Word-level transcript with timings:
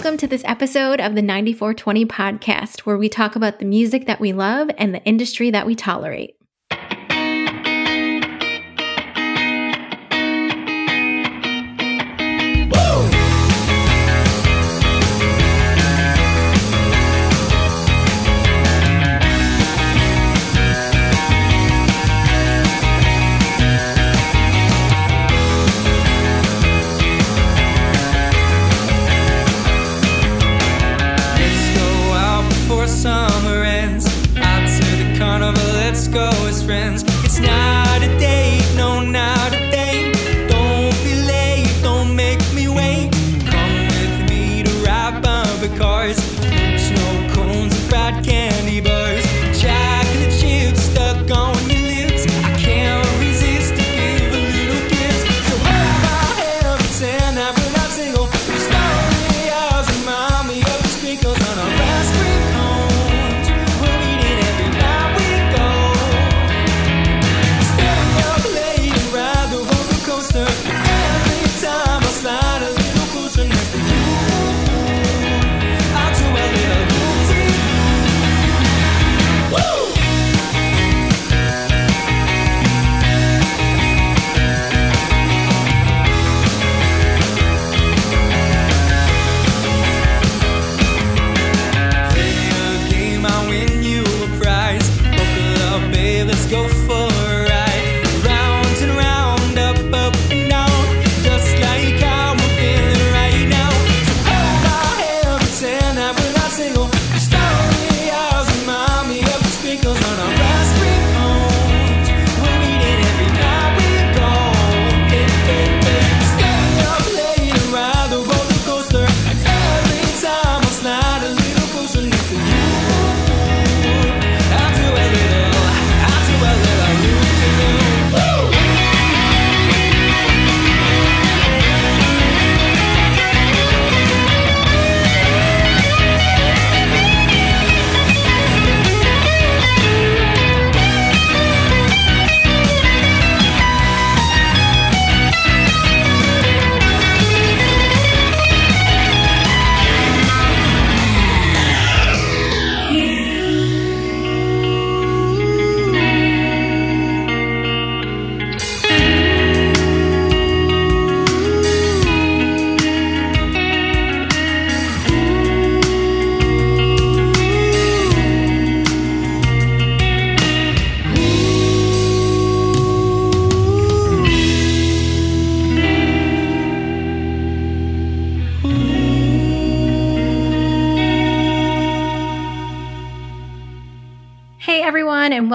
Welcome 0.00 0.16
to 0.16 0.26
this 0.26 0.42
episode 0.46 0.98
of 0.98 1.14
the 1.14 1.20
9420 1.20 2.06
podcast, 2.06 2.80
where 2.80 2.96
we 2.96 3.10
talk 3.10 3.36
about 3.36 3.58
the 3.58 3.66
music 3.66 4.06
that 4.06 4.18
we 4.18 4.32
love 4.32 4.70
and 4.78 4.94
the 4.94 5.04
industry 5.04 5.50
that 5.50 5.66
we 5.66 5.74
tolerate. 5.74 6.39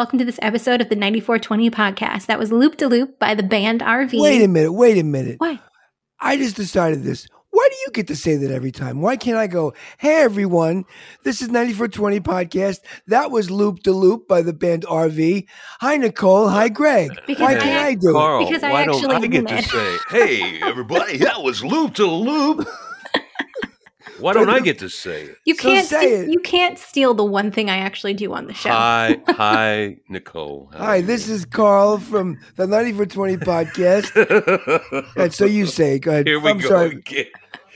Welcome 0.06 0.20
to 0.20 0.26
this 0.26 0.38
episode 0.44 0.82
of 0.82 0.90
the 0.90 0.96
9420 0.96 1.72
podcast. 1.72 2.28
That 2.28 2.38
was 2.38 2.52
Loop 2.52 2.78
de 2.78 2.88
Loop 2.88 3.18
by 3.18 3.34
the 3.34 3.42
band 3.42 3.82
RV. 3.82 4.22
Wait 4.22 4.44
a 4.44 4.48
minute, 4.48 4.72
wait 4.72 5.00
a 5.00 5.04
minute. 5.04 5.38
Why? 5.40 5.60
I 6.20 6.38
just 6.38 6.56
decided 6.56 7.02
this. 7.02 7.28
Why 7.50 7.68
do 7.72 7.76
you 7.88 7.92
get 7.92 8.06
to 8.10 8.16
say 8.16 8.36
that 8.36 8.52
every 8.52 8.72
time? 8.72 9.02
Why 9.02 9.18
can't 9.18 9.36
I 9.40 9.48
go, 9.48 9.74
hey 9.98 10.18
everyone, 10.18 10.86
this 11.24 11.42
is 11.42 11.48
9420 11.48 12.20
podcast. 12.20 12.82
That 13.08 13.32
was 13.32 13.50
Loop 13.50 13.80
de 13.80 13.94
Loop 13.94 14.28
by 14.28 14.44
the 14.44 14.54
band 14.54 14.84
RV. 14.86 15.48
Hi 15.80 15.98
Nicole, 15.98 16.50
hi 16.50 16.70
Greg. 16.70 17.10
Because 17.26 17.42
Why 17.42 17.56
I- 17.56 17.60
can't 17.60 17.86
I 17.88 17.94
do 17.96 18.10
it? 18.10 18.46
Because 18.48 18.62
I 18.62 18.72
why 18.72 18.86
don't 18.86 18.96
actually 18.98 19.16
I 19.16 19.20
get 19.22 19.44
mean 19.46 19.48
to 19.48 19.64
say, 19.64 19.98
"Hey, 20.12 20.60
everybody, 20.62 21.18
that 21.18 21.42
was 21.42 21.64
loop 21.64 21.96
to 21.96 22.06
loop"? 22.06 22.68
Why 24.20 24.34
don't 24.34 24.50
I 24.50 24.60
get 24.60 24.80
to 24.80 24.90
say 24.90 25.24
it? 25.24 25.38
You 25.46 25.56
can't 25.56 25.86
say 25.88 26.00
ste- 26.22 26.28
it. 26.28 26.32
you 26.32 26.40
can't 26.40 26.78
steal 26.80 27.14
the 27.14 27.24
one 27.26 27.52
thing 27.52 27.70
I 27.70 27.78
actually 27.78 28.14
do 28.14 28.34
on 28.34 28.48
the 28.48 28.54
show. 28.54 28.70
Hi, 28.70 29.18
hi, 29.30 29.98
Nicole. 30.10 30.70
How 30.74 30.78
Hi, 30.86 31.02
this 31.02 31.28
is 31.28 31.46
Carl 31.46 31.98
from 32.00 32.38
the 32.56 32.66
9420 32.68 33.38
podcast. 33.46 35.12
and 35.18 35.34
so 35.34 35.46
you 35.46 35.66
say, 35.66 36.00
go 36.00 36.12
ahead. 36.12 36.28
Here 36.28 36.40
we 36.40 36.50
I'm 36.50 36.60
go 36.60 36.68
sorry. 36.70 36.92
again. 36.92 37.26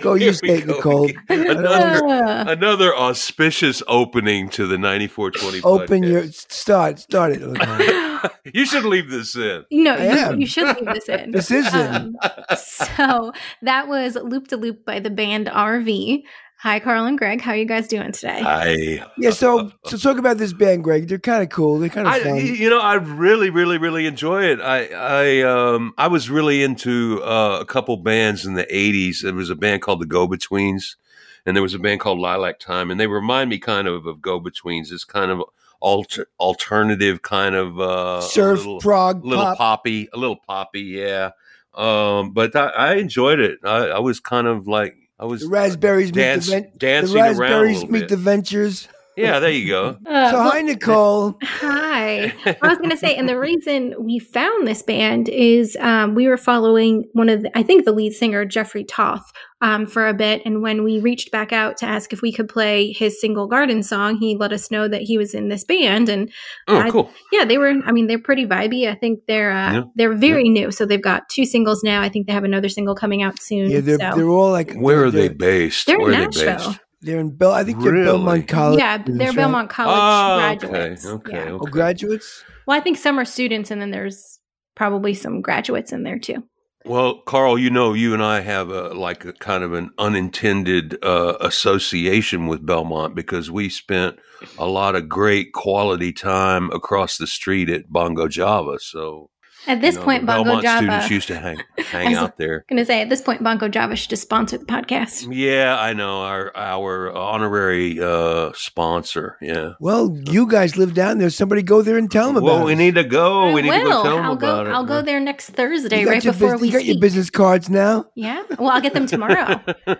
Go, 0.01 0.13
you 0.13 0.25
Here 0.25 0.33
say 0.33 0.59
we 0.59 0.63
Nicole. 0.65 1.09
Another, 1.29 2.05
Uh, 2.05 2.45
another 2.47 2.95
auspicious 2.95 3.83
opening 3.87 4.49
to 4.49 4.65
the 4.67 4.77
9420 4.77 5.61
Open 5.63 6.01
podcast. 6.03 6.09
your, 6.09 6.27
start, 6.31 6.99
start 6.99 7.33
it. 7.35 8.31
You 8.53 8.65
should 8.65 8.83
leave 8.85 9.09
this 9.09 9.35
in. 9.35 9.63
no, 9.71 9.93
I 9.93 10.03
you, 10.03 10.09
am. 10.09 10.39
you 10.41 10.47
should 10.47 10.67
leave 10.75 10.93
this 10.93 11.07
in. 11.07 11.31
This 11.37 11.51
is 11.51 11.73
in. 11.73 11.87
Um, 11.95 12.15
so 12.57 13.31
that 13.61 13.87
was 13.87 14.15
Loop 14.15 14.47
de 14.49 14.57
Loop 14.57 14.83
by 14.85 14.99
the 14.99 15.09
band 15.09 15.47
RV. 15.47 16.23
Hi, 16.61 16.81
Carl 16.81 17.05
and 17.05 17.17
Greg. 17.17 17.39
How 17.39 17.51
are 17.51 17.55
you 17.55 17.63
guys 17.63 17.87
doing 17.87 18.11
today? 18.11 18.41
Hi. 18.41 19.01
Yeah, 19.17 19.29
so, 19.29 19.71
so 19.85 19.95
talk 19.95 20.17
about 20.17 20.39
this 20.39 20.51
band, 20.51 20.83
Greg. 20.83 21.07
They're 21.07 21.17
kind 21.17 21.41
of 21.41 21.47
cool. 21.47 21.79
They're 21.79 21.87
kind 21.87 22.05
of 22.05 22.13
I, 22.13 22.19
fun. 22.19 22.35
you 22.35 22.69
know, 22.69 22.81
I 22.81 22.95
really, 22.95 23.49
really, 23.49 23.77
really 23.77 24.05
enjoy 24.05 24.43
it. 24.43 24.59
I, 24.59 24.87
I, 24.87 25.41
um, 25.43 25.93
I 25.97 26.09
was 26.09 26.29
really 26.29 26.61
into 26.61 27.23
uh, 27.23 27.59
a 27.61 27.65
couple 27.65 27.95
bands 27.95 28.45
in 28.45 28.55
the 28.55 28.65
'80s. 28.65 29.21
There 29.21 29.33
was 29.33 29.49
a 29.49 29.55
band 29.55 29.83
called 29.83 30.01
the 30.01 30.05
Go 30.05 30.27
Betweens, 30.27 30.97
and 31.45 31.55
there 31.55 31.63
was 31.63 31.73
a 31.73 31.79
band 31.79 32.01
called 32.01 32.19
Lilac 32.19 32.59
Time, 32.59 32.91
and 32.91 32.99
they 32.99 33.07
remind 33.07 33.49
me 33.49 33.57
kind 33.57 33.87
of 33.87 34.05
of 34.05 34.21
Go 34.21 34.37
Betweens. 34.41 34.91
It's 34.91 35.05
kind 35.05 35.31
of 35.31 35.41
alter, 35.79 36.27
alternative, 36.41 37.21
kind 37.21 37.55
of 37.55 37.79
uh, 37.79 38.19
Surf, 38.19 38.59
little, 38.59 38.81
prog, 38.81 39.23
little 39.23 39.45
pop. 39.45 39.57
poppy, 39.57 40.09
a 40.11 40.17
little 40.17 40.35
poppy, 40.45 40.81
yeah. 40.81 41.31
Um, 41.73 42.31
but 42.33 42.53
I, 42.53 42.67
I 42.67 42.93
enjoyed 42.95 43.39
it. 43.39 43.59
I, 43.63 43.91
I 43.91 43.99
was 43.99 44.19
kind 44.19 44.45
of 44.45 44.67
like 44.67 44.97
I 45.19 45.25
was 45.25 45.41
The 45.41 45.49
raspberries 45.49 46.13
meet 46.13 46.21
dance- 46.21 46.45
the 46.45 46.51
ven- 46.53 46.71
dancing 46.77 47.15
the 47.15 47.21
raspberries 47.21 47.83
meet 47.83 47.91
bit. 48.01 48.09
the 48.09 48.17
ventures. 48.17 48.87
Yeah, 49.19 49.39
there 49.39 49.51
you 49.51 49.67
go. 49.67 49.97
Uh, 50.05 50.31
So 50.31 50.37
well, 50.39 50.51
hi, 50.51 50.61
Nicole. 50.61 51.37
Hi. 51.43 52.33
I 52.61 52.67
was 52.67 52.77
going 52.77 52.89
to 52.89 52.97
say, 52.97 53.15
and 53.15 53.27
the 53.29 53.39
reason 53.39 53.93
we 53.99 54.19
found 54.19 54.67
this 54.67 54.81
band 54.81 55.29
is 55.29 55.77
um, 55.79 56.15
we 56.15 56.27
were 56.27 56.37
following 56.37 57.03
one 57.13 57.29
of, 57.29 57.43
the, 57.43 57.57
I 57.57 57.63
think, 57.63 57.85
the 57.85 57.91
lead 57.91 58.13
singer, 58.13 58.45
Jeffrey 58.45 58.83
Toth, 58.83 59.23
um, 59.61 59.85
for 59.85 60.07
a 60.07 60.13
bit. 60.13 60.41
And 60.45 60.61
when 60.61 60.83
we 60.83 60.99
reached 60.99 61.31
back 61.31 61.51
out 61.53 61.77
to 61.77 61.85
ask 61.85 62.11
if 62.13 62.21
we 62.21 62.31
could 62.31 62.47
play 62.49 62.91
his 62.91 63.19
single 63.21 63.47
garden 63.47 63.83
song, 63.83 64.17
he 64.17 64.35
let 64.37 64.51
us 64.53 64.71
know 64.71 64.87
that 64.87 65.01
he 65.01 65.17
was 65.17 65.33
in 65.33 65.49
this 65.49 65.63
band. 65.63 66.09
And 66.09 66.31
Oh, 66.67 66.79
I- 66.79 66.89
cool. 66.89 67.11
yeah, 67.31 67.45
they 67.45 67.57
were, 67.57 67.73
I 67.85 67.91
mean, 67.91 68.07
they're 68.07 68.19
pretty 68.19 68.45
vibey. 68.45 68.89
I 68.89 68.95
think 68.95 69.19
they're, 69.27 69.51
uh, 69.51 69.73
Yeah. 69.73 69.83
they're 69.95 70.13
very 70.15 70.49
new. 70.49 70.71
So 70.71 70.85
they've 70.85 71.01
got 71.01 71.29
two 71.29 71.45
singles 71.45 71.83
now. 71.83 72.01
I 72.01 72.09
think 72.09 72.27
they 72.27 72.33
have 72.33 72.43
another 72.45 72.69
single 72.69 72.95
coming 72.95 73.21
out 73.21 73.41
soon. 73.41 73.69
Yeah, 73.69 73.81
they're 73.81 73.97
so. 73.99 74.11
they're 74.15 74.29
all 74.29 74.51
like 74.51 74.73
Where 74.75 75.03
are 75.05 75.11
they 75.11 75.27
they're, 75.27 75.35
based? 75.37 75.87
They're 75.87 75.97
in 75.97 76.01
Where 76.03 76.11
they 76.11 76.45
Nashville. 76.45 76.75
Based? 77.01 77.05
They're 77.11 77.19
in 77.19 77.35
Bell. 77.35 77.51
I 77.51 77.63
think 77.63 77.81
they're 77.81 77.91
Really? 77.91 78.05
Belmont 78.05 78.47
College. 78.47 78.79
yeah, 78.79 78.97
they're 79.05 79.27
right? 79.27 79.35
Belmont 79.35 79.69
College 79.69 79.99
Oh, 80.01 80.35
okay, 80.35 80.67
graduates. 80.67 81.05
okay, 81.05 81.31
Yeah. 81.33 81.51
Oh, 81.51 81.57
graduates. 81.59 82.43
Well, 82.67 82.77
I 82.77 82.81
think 82.81 82.97
some 82.97 83.19
are 83.19 83.25
students, 83.25 83.71
and 83.71 83.81
then 83.81 83.91
there's 83.91 84.39
probably 84.75 85.13
some 85.13 85.41
graduates 85.41 85.91
in 85.91 86.03
there 86.03 86.19
too. 86.19 86.43
Well, 86.85 87.15
Carl, 87.25 87.59
you 87.59 87.69
know, 87.69 87.93
you 87.93 88.13
and 88.13 88.23
I 88.23 88.39
have 88.39 88.69
a, 88.69 88.89
like 88.93 89.25
a 89.25 89.33
kind 89.33 89.63
of 89.65 89.73
an 89.73 89.89
unintended 89.97 90.97
uh, 91.03 91.35
association 91.41 92.47
with 92.47 92.65
Belmont 92.65 93.15
because 93.15 93.51
we 93.51 93.67
spent 93.69 94.17
a 94.57 94.65
lot 94.65 94.95
of 94.95 95.09
great 95.09 95.51
quality 95.51 96.13
time 96.13 96.71
across 96.71 97.17
the 97.17 97.27
street 97.27 97.69
at 97.69 97.89
Bongo 97.89 98.29
Java. 98.29 98.77
So 98.79 99.29
At 99.67 99.81
this 99.81 99.95
you 99.95 99.99
know, 99.99 100.05
point, 100.05 100.21
the 100.21 100.27
Bongo 100.27 100.43
Belmont 100.45 100.63
Java. 100.63 100.77
students 100.85 101.09
used 101.11 101.27
to 101.27 101.39
hang 101.39 101.57
hang 101.77 102.07
As 102.13 102.17
a- 102.17 102.21
out 102.21 102.37
there. 102.37 102.65
Gonna 102.69 102.85
say 102.85 103.01
at 103.01 103.09
this 103.09 103.21
point, 103.21 103.43
Bongo 103.43 103.67
Java 103.67 103.95
should 103.95 104.09
just 104.09 104.21
sponsor 104.23 104.57
the 104.57 104.65
podcast. 104.65 105.27
Yeah, 105.35 105.77
I 105.79 105.93
know 105.93 106.21
our 106.21 106.55
our 106.55 107.11
honorary 107.15 107.99
uh, 108.01 108.51
sponsor. 108.55 109.37
Yeah. 109.41 109.73
Well, 109.79 110.17
you 110.25 110.47
guys 110.47 110.77
live 110.77 110.93
down 110.93 111.17
there. 111.19 111.29
Somebody 111.29 111.61
go 111.61 111.81
there 111.81 111.97
and 111.97 112.09
tell 112.09 112.27
them 112.27 112.37
about 112.37 112.45
Well, 112.45 112.61
it. 112.61 112.65
we 112.65 112.75
need 112.75 112.95
to 112.95 113.03
go. 113.03 113.49
I 113.49 113.53
we 113.53 113.61
need 113.61 113.71
to 113.71 113.79
go 113.83 114.03
tell 114.03 114.15
them 114.15 114.25
I'll 114.25 114.33
about 114.33 114.63
go. 114.65 114.69
it. 114.71 114.73
I'll 114.73 114.85
go 114.85 115.01
there 115.01 115.19
next 115.19 115.49
Thursday, 115.51 116.05
right 116.05 116.23
before 116.23 116.53
bus- 116.53 116.61
we 116.61 116.67
You 116.67 116.73
got 116.73 116.85
your 116.85 116.99
business 116.99 117.29
cards 117.29 117.69
now. 117.69 118.05
Yeah. 118.15 118.43
Well, 118.57 118.69
I'll 118.69 118.81
get 118.81 118.93
them 118.93 119.05
tomorrow. 119.07 119.61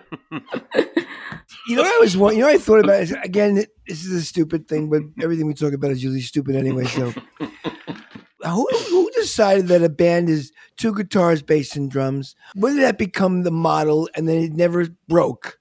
You 1.68 1.76
know, 1.76 1.82
what 1.82 1.94
I 1.94 1.98
was 2.00 2.16
wondering. 2.16 2.38
You 2.38 2.44
know, 2.44 2.50
what 2.52 2.60
I 2.60 2.64
thought 2.64 2.80
about 2.84 3.02
it. 3.02 3.12
again. 3.24 3.54
This 3.86 4.04
is 4.04 4.12
a 4.12 4.24
stupid 4.24 4.66
thing, 4.68 4.88
but 4.88 5.02
everything 5.22 5.46
we 5.46 5.54
talk 5.54 5.72
about 5.72 5.90
is 5.90 6.02
usually 6.02 6.20
stupid 6.22 6.56
anyway. 6.56 6.84
So, 6.86 7.12
who 8.44 8.66
who 8.88 9.10
decided 9.12 9.68
that 9.68 9.82
a 9.82 9.88
band 9.88 10.28
is 10.28 10.52
two 10.76 10.94
guitars, 10.94 11.42
bass, 11.42 11.76
and 11.76 11.90
drums? 11.90 12.34
When 12.54 12.76
did 12.76 12.84
that 12.84 12.98
become 12.98 13.42
the 13.42 13.50
model, 13.50 14.08
and 14.14 14.28
then 14.28 14.38
it 14.38 14.52
never 14.52 14.88
broke? 15.08 15.58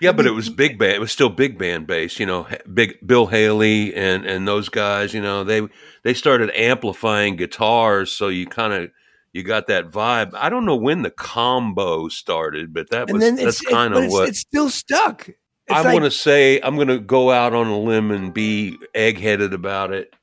Yeah, 0.00 0.12
but 0.12 0.26
it 0.26 0.32
was 0.32 0.50
big 0.50 0.78
band. 0.78 0.92
It 0.92 1.00
was 1.00 1.12
still 1.12 1.30
big 1.30 1.58
band 1.58 1.86
based. 1.86 2.20
You 2.20 2.26
know, 2.26 2.46
big 2.72 2.98
Bill 3.06 3.26
Haley 3.26 3.94
and 3.94 4.26
and 4.26 4.46
those 4.46 4.68
guys. 4.68 5.14
You 5.14 5.22
know, 5.22 5.44
they 5.44 5.62
they 6.02 6.14
started 6.14 6.50
amplifying 6.54 7.36
guitars, 7.36 8.12
so 8.12 8.28
you 8.28 8.46
kind 8.46 8.72
of 8.72 8.90
you 9.32 9.42
got 9.42 9.68
that 9.68 9.90
vibe. 9.90 10.32
I 10.34 10.48
don't 10.48 10.66
know 10.66 10.76
when 10.76 11.02
the 11.02 11.10
combo 11.10 12.08
started, 12.08 12.74
but 12.74 12.90
that 12.90 13.10
was 13.10 13.36
that's 13.36 13.60
kind 13.62 13.94
of 13.94 14.10
what 14.10 14.28
it's 14.28 14.40
still 14.40 14.68
stuck. 14.68 15.28
It's 15.28 15.36
I'm 15.68 15.84
like- 15.84 15.92
going 15.92 16.02
to 16.04 16.10
say. 16.10 16.60
I'm 16.60 16.76
going 16.76 16.88
to 16.88 17.00
go 17.00 17.30
out 17.30 17.54
on 17.54 17.66
a 17.66 17.78
limb 17.78 18.10
and 18.10 18.32
be 18.32 18.76
eggheaded 18.94 19.52
about 19.52 19.92
it. 19.92 20.14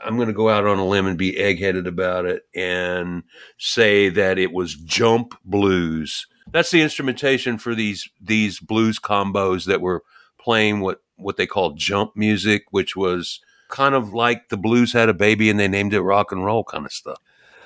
I'm 0.00 0.16
going 0.16 0.28
to 0.28 0.34
go 0.34 0.48
out 0.48 0.66
on 0.66 0.78
a 0.78 0.86
limb 0.86 1.06
and 1.06 1.18
be 1.18 1.32
eggheaded 1.32 1.86
about 1.86 2.24
it 2.24 2.42
and 2.54 3.22
say 3.58 4.08
that 4.10 4.38
it 4.38 4.52
was 4.52 4.74
jump 4.76 5.34
blues. 5.44 6.26
That's 6.50 6.70
the 6.70 6.80
instrumentation 6.82 7.58
for 7.58 7.74
these 7.74 8.08
these 8.20 8.60
blues 8.60 8.98
combos 8.98 9.66
that 9.66 9.80
were 9.80 10.02
playing 10.40 10.80
what 10.80 11.02
what 11.16 11.36
they 11.36 11.46
call 11.46 11.72
jump 11.72 12.16
music, 12.16 12.64
which 12.70 12.94
was 12.96 13.40
kind 13.68 13.94
of 13.94 14.14
like 14.14 14.48
the 14.48 14.56
blues 14.56 14.92
had 14.92 15.08
a 15.08 15.14
baby 15.14 15.50
and 15.50 15.58
they 15.60 15.68
named 15.68 15.92
it 15.92 16.00
rock 16.00 16.32
and 16.32 16.44
roll 16.44 16.64
kind 16.64 16.86
of 16.86 16.92
stuff. 16.92 17.18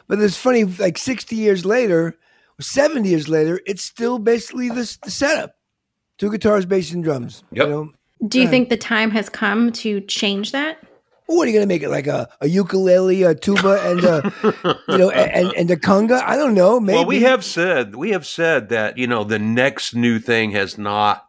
But 0.08 0.18
it's 0.20 0.36
funny, 0.36 0.64
like 0.64 0.98
60 0.98 1.36
years 1.36 1.64
later, 1.64 2.18
70 2.60 3.08
years 3.08 3.28
later, 3.28 3.60
it's 3.66 3.84
still 3.84 4.18
basically 4.18 4.68
this 4.68 4.96
the 5.04 5.10
setup. 5.10 5.54
Two 6.18 6.30
guitars, 6.30 6.66
bass, 6.66 6.92
and 6.92 7.04
drums. 7.04 7.44
Yep. 7.52 7.66
You 7.66 7.70
know? 7.72 7.92
Do 8.26 8.38
you 8.38 8.44
Right. 8.46 8.50
think 8.50 8.68
the 8.68 8.76
time 8.76 9.10
has 9.12 9.28
come 9.28 9.70
to 9.72 10.00
change 10.02 10.52
that? 10.52 10.78
What 11.36 11.48
are 11.48 11.50
you 11.50 11.56
going 11.56 11.68
to 11.68 11.74
make 11.74 11.82
it 11.82 11.90
like 11.90 12.06
a, 12.06 12.28
a 12.40 12.48
ukulele, 12.48 13.22
a 13.22 13.34
tuba, 13.34 13.80
and 13.82 14.04
a, 14.04 14.32
you 14.88 14.98
know, 14.98 15.10
and, 15.10 15.52
and 15.56 15.70
a 15.70 15.76
conga? 15.76 16.22
I 16.22 16.36
don't 16.36 16.54
know. 16.54 16.78
Maybe. 16.78 16.96
Well, 16.96 17.06
we 17.06 17.22
have 17.22 17.44
said 17.44 17.94
we 17.94 18.10
have 18.10 18.26
said 18.26 18.68
that 18.68 18.98
you 18.98 19.06
know 19.06 19.24
the 19.24 19.38
next 19.38 19.94
new 19.94 20.18
thing 20.18 20.52
has 20.52 20.76
not 20.76 21.26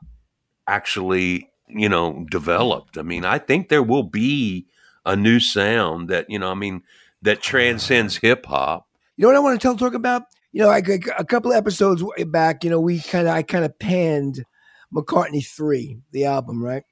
actually 0.67 1.51
you 1.67 1.89
know 1.89 2.25
developed. 2.29 2.97
I 2.97 3.01
mean, 3.01 3.25
I 3.25 3.37
think 3.37 3.69
there 3.69 3.83
will 3.83 4.03
be 4.03 4.67
a 5.05 5.15
new 5.15 5.39
sound 5.39 6.09
that 6.09 6.29
you 6.29 6.39
know. 6.39 6.51
I 6.51 6.55
mean, 6.55 6.83
that 7.23 7.41
transcends 7.41 8.17
hip 8.17 8.45
hop. 8.45 8.87
You 9.17 9.23
know 9.23 9.29
what 9.29 9.35
I 9.37 9.39
want 9.39 9.59
to 9.59 9.65
tell 9.65 9.75
talk 9.75 9.93
about? 9.93 10.23
You 10.51 10.61
know, 10.61 10.67
like 10.67 10.87
a, 10.87 11.25
couple 11.25 11.51
of 11.51 11.57
episodes 11.57 12.03
back, 12.27 12.63
you 12.63 12.69
know, 12.69 12.79
we 12.79 12.99
kind 12.99 13.27
of 13.27 13.33
I 13.33 13.41
kind 13.41 13.65
of 13.65 13.77
panned 13.79 14.45
McCartney 14.93 15.45
three, 15.45 15.97
the 16.11 16.25
album, 16.25 16.63
right? 16.63 16.83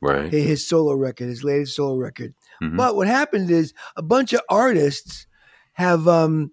Right. 0.00 0.32
His 0.32 0.66
solo 0.66 0.94
record, 0.94 1.28
his 1.28 1.42
latest 1.42 1.74
solo 1.74 1.96
record. 1.96 2.34
Mhm. 2.62 2.76
But 2.76 2.96
what 2.96 3.06
happened 3.06 3.50
is 3.50 3.72
a 3.96 4.02
bunch 4.02 4.32
of 4.32 4.40
artists 4.48 5.26
have, 5.74 6.08
um, 6.08 6.50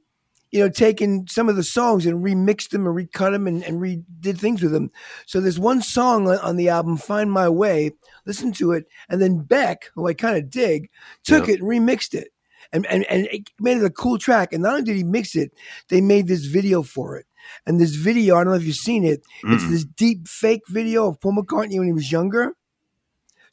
you 0.51 0.59
know, 0.61 0.69
taken 0.69 1.27
some 1.27 1.49
of 1.49 1.55
the 1.57 1.63
songs 1.63 2.05
and 2.05 2.23
remixed 2.23 2.69
them 2.69 2.85
and 2.85 2.95
recut 2.95 3.31
them 3.33 3.45
and, 3.47 3.63
and 3.63 3.81
redid 3.81 4.37
things 4.37 4.61
with 4.61 4.71
them. 4.71 4.89
So 5.25 5.41
there's 5.41 5.59
one 5.59 5.81
song 5.81 6.29
on, 6.29 6.55
the 6.55 6.69
album, 6.69 6.95
"Find 6.97 7.31
My 7.31 7.49
Way." 7.49 7.91
Listen 8.25 8.51
to 8.53 8.71
it, 8.71 8.85
and 9.09 9.21
then 9.21 9.39
Beck, 9.39 9.89
who 9.95 10.07
I 10.07 10.13
kind 10.13 10.37
of 10.37 10.49
dig, 10.49 10.89
took 11.23 11.49
it 11.49 11.59
and 11.59 11.69
remixed 11.69 12.13
it, 12.13 12.29
and, 12.71 12.85
and 12.87 13.03
and 13.05 13.27
it 13.31 13.49
made 13.59 13.77
it 13.77 13.83
a 13.83 13.89
cool 13.89 14.17
track. 14.17 14.53
And 14.53 14.63
not 14.63 14.73
only 14.73 14.83
did 14.83 14.95
he 14.95 15.03
mix 15.03 15.35
it, 15.35 15.51
they 15.89 15.99
made 16.01 16.27
this 16.27 16.45
video 16.45 16.81
for 16.83 17.17
it. 17.17 17.25
And 17.67 17.79
this 17.79 17.95
video, 17.95 18.35
I 18.35 18.43
don't 18.43 18.53
know 18.53 18.57
if 18.57 18.65
you've 18.65 18.75
seen 18.75 19.03
it. 19.03 19.21
It's 19.43 19.63
Mm. 19.63 19.69
this 19.69 19.85
deep 19.85 20.27
fake 20.27 20.61
video 20.69 21.07
of 21.07 21.19
Paul 21.19 21.33
McCartney 21.33 21.77
when 21.77 21.87
he 21.87 21.93
was 21.93 22.11
younger. 22.11 22.53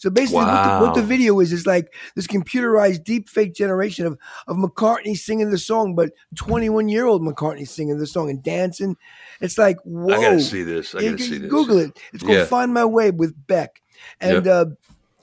So 0.02 0.10
basically, 0.10 0.38
what, 0.38 0.46
the, 0.64 0.84
what 0.84 0.94
the 0.96 1.02
video 1.02 1.38
is 1.38 1.52
is 1.52 1.64
like 1.64 1.94
this 2.16 2.26
computerized 2.26 3.04
deep 3.04 3.28
fake 3.28 3.54
generation 3.54 4.04
of 4.04 4.19
of 4.49 4.56
McCartney 4.56 5.16
singing 5.16 5.50
the 5.52 5.58
song, 5.58 5.94
but 5.94 6.10
21 6.34 6.88
year 6.88 7.06
old 7.06 7.22
McCartney 7.22 7.69
singing 7.69 7.99
the 7.99 8.06
song 8.08 8.28
and 8.28 8.43
dancing. 8.43 8.96
It's 9.40 9.58
like 9.58 9.76
whoa! 9.84 10.12
I 10.12 10.20
got 10.20 10.31
to 10.31 10.40
see 10.40 10.64
this. 10.64 10.96
I 10.96 11.02
Yeah, 11.02 11.10
got 11.10 11.19
to 11.19 11.22
you 11.22 11.28
see 11.28 11.34
can 11.37 11.43
this. 11.43 11.50
Google 11.52 11.78
it. 11.78 12.00
It's 12.12 12.25
called 12.25 12.37
Yeah. 12.37 12.46
"Find 12.46 12.75
My 12.75 12.84
Way" 12.84 13.12
with 13.12 13.32
Beck, 13.46 13.81
and 14.20 14.49
uh, 14.49 14.66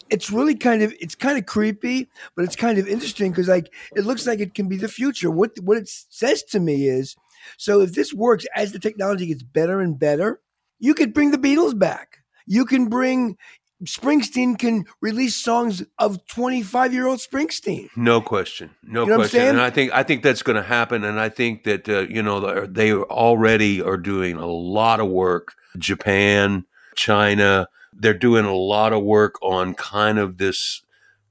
it's 0.09 0.31
really 0.31 0.55
kind 0.55 0.81
of 0.81 0.93
it's 1.01 1.13
kind 1.13 1.37
of 1.37 1.45
creepy, 1.45 2.07
but 2.37 2.45
it's 2.45 2.55
kind 2.55 2.77
of 2.79 2.87
interesting 2.87 3.31
because 3.33 3.49
like 3.49 3.73
it 3.97 4.05
looks 4.05 4.25
like 4.25 4.39
it 4.39 4.53
can 4.53 4.69
be 4.69 4.77
the 4.77 4.87
future. 4.87 5.29
What 5.29 5.59
what 5.61 5.75
it 5.75 5.89
says 5.89 6.41
to 6.51 6.59
me 6.61 6.87
is, 6.87 7.17
so 7.57 7.81
if 7.81 7.95
this 7.95 8.13
works 8.13 8.45
as 8.55 8.71
the 8.71 8.79
technology 8.79 9.25
gets 9.25 9.43
better 9.43 9.81
and 9.81 9.99
better, 9.99 10.39
you 10.79 10.93
could 10.93 11.13
bring 11.13 11.31
the 11.31 11.37
Beatles 11.37 11.77
back. 11.77 12.19
You 12.45 12.63
can 12.65 12.85
bring 12.87 13.37
Springsteen 13.85 14.57
can 14.59 14.85
release 15.01 15.35
songs 15.35 15.83
of 15.97 16.25
25 16.27 16.93
year 16.93 17.07
old 17.07 17.19
Springsteen. 17.19 17.89
No 17.95 18.19
question, 18.21 18.71
no 18.83 19.03
You 19.03 19.09
know 19.11 19.15
question, 19.17 19.41
and 19.41 19.61
I 19.61 19.69
think 19.69 19.93
I 19.93 20.03
think 20.03 20.21
that's 20.23 20.43
going 20.43 20.57
to 20.57 20.63
happen, 20.63 21.03
and 21.03 21.19
I 21.19 21.29
think 21.29 21.63
that 21.63 21.87
uh, 21.87 21.99
you 22.01 22.21
know 22.21 22.65
they're- 22.67 23.01
already 23.03 23.81
are 23.81 23.97
doing 23.97 24.35
a 24.37 24.47
lot 24.47 24.99
of 24.99 25.07
work. 25.07 25.53
Japan, 25.77 26.65
China, 26.95 27.67
they're 27.93 28.13
doing 28.13 28.45
a 28.45 28.53
lot 28.55 28.91
of 28.91 29.03
work 29.03 29.35
on 29.41 29.73
kind 29.75 30.17
of 30.19 30.37
this 30.37 30.81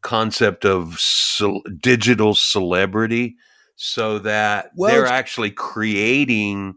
concept 0.00 0.64
of 0.64 0.98
ce- 0.98 1.42
digital 1.80 2.34
celebrity, 2.34 3.36
so 3.76 4.18
that 4.20 4.70
Well, 4.74 4.90
they're 4.90 5.06
actually 5.06 5.50
creating 5.50 6.76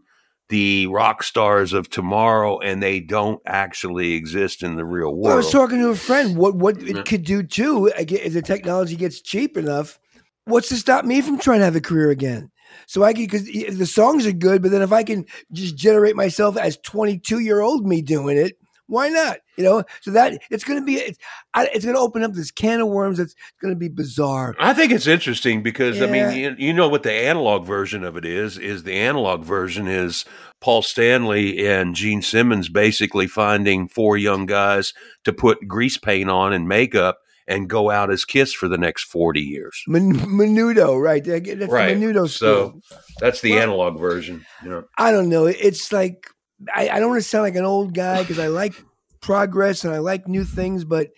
the 0.52 0.86
rock 0.88 1.22
stars 1.22 1.72
of 1.72 1.88
tomorrow, 1.88 2.58
and 2.58 2.82
they 2.82 3.00
don't 3.00 3.40
actually 3.46 4.12
exist 4.12 4.62
in 4.62 4.76
the 4.76 4.84
real 4.84 5.16
Well, 5.16 5.32
I 5.32 5.36
was 5.36 5.50
talking 5.50 5.78
to 5.78 5.88
a 5.88 5.96
friend. 5.96 6.36
What 6.36 6.56
what 6.56 6.76
it 6.82 7.06
could 7.06 7.24
do 7.24 7.42
too, 7.42 7.90
if 7.96 8.34
the 8.34 8.42
technology 8.42 8.94
gets 8.94 9.22
cheap 9.22 9.56
enough, 9.56 9.98
what's 10.44 10.68
to 10.68 10.76
stop 10.76 11.06
me 11.06 11.22
from 11.22 11.38
trying 11.38 11.60
to 11.60 11.64
have 11.64 11.74
a 11.74 11.80
career 11.80 12.10
again? 12.10 12.50
So 12.86 13.02
I 13.02 13.14
can 13.14 13.22
because 13.22 13.44
the 13.44 13.86
songs 13.86 14.26
are 14.26 14.32
good, 14.32 14.60
but 14.60 14.72
then 14.72 14.82
if 14.82 14.92
I 14.92 15.04
can 15.04 15.24
just 15.52 15.74
generate 15.74 16.16
myself 16.16 16.58
as 16.58 16.76
twenty 16.76 17.18
two 17.18 17.38
year 17.38 17.62
old 17.62 17.86
me 17.86 18.02
doing 18.02 18.36
it, 18.36 18.58
why 18.92 19.08
not? 19.08 19.38
You 19.56 19.64
know, 19.64 19.84
so 20.02 20.10
that 20.12 20.38
it's 20.50 20.64
going 20.64 20.78
to 20.78 20.84
be 20.84 20.96
it's, 20.96 21.18
it's 21.56 21.84
going 21.84 21.96
to 21.96 22.00
open 22.00 22.22
up 22.22 22.34
this 22.34 22.50
can 22.50 22.80
of 22.80 22.88
worms 22.88 23.16
that's 23.18 23.34
going 23.60 23.72
to 23.72 23.78
be 23.78 23.88
bizarre. 23.88 24.54
I 24.58 24.74
think 24.74 24.92
it's 24.92 25.06
interesting 25.06 25.62
because 25.62 26.00
I 26.02 26.06
mean, 26.06 26.36
you, 26.36 26.54
you 26.58 26.72
know 26.74 26.88
what 26.88 27.02
the 27.02 27.12
analog 27.12 27.66
version 27.66 28.04
of 28.04 28.16
it 28.16 28.24
is? 28.26 28.58
Is 28.58 28.82
the 28.82 28.94
analog 28.94 29.44
version 29.44 29.88
is 29.88 30.24
Paul 30.60 30.82
Stanley 30.82 31.66
and 31.66 31.94
Gene 31.94 32.20
Simmons 32.22 32.68
basically 32.68 33.26
finding 33.26 33.88
four 33.88 34.16
young 34.18 34.44
guys 34.46 34.92
to 35.24 35.32
put 35.32 35.66
grease 35.66 35.96
paint 35.96 36.28
on 36.30 36.52
and 36.52 36.68
makeup 36.68 37.18
and 37.48 37.68
go 37.68 37.90
out 37.90 38.10
as 38.10 38.24
Kiss 38.24 38.52
for 38.52 38.68
the 38.68 38.78
next 38.78 39.04
forty 39.04 39.40
years. 39.40 39.82
Men- 39.88 40.14
Menudo, 40.14 41.00
right? 41.00 41.24
That's 41.24 41.70
Right. 41.72 41.96
Menudo 41.96 42.28
So 42.28 42.80
that's 43.20 43.40
the 43.40 43.52
Well- 43.52 43.62
analog 43.62 43.98
version. 43.98 44.44
You 44.62 44.70
know, 44.70 44.84
I 44.98 45.10
don't 45.10 45.28
know. 45.28 45.46
It's 45.46 45.92
like 45.92 46.28
I, 46.74 46.88
I 46.88 47.00
don't 47.00 47.10
want 47.10 47.22
to 47.22 47.28
sound 47.28 47.44
like 47.44 47.56
an 47.56 47.64
old 47.64 47.94
guy 47.94 48.20
because 48.20 48.38
I 48.38 48.48
like 48.48 48.74
progress 49.20 49.84
and 49.84 49.94
I 49.94 49.98
like 49.98 50.28
new 50.28 50.44
things, 50.44 50.84
but 50.84 51.08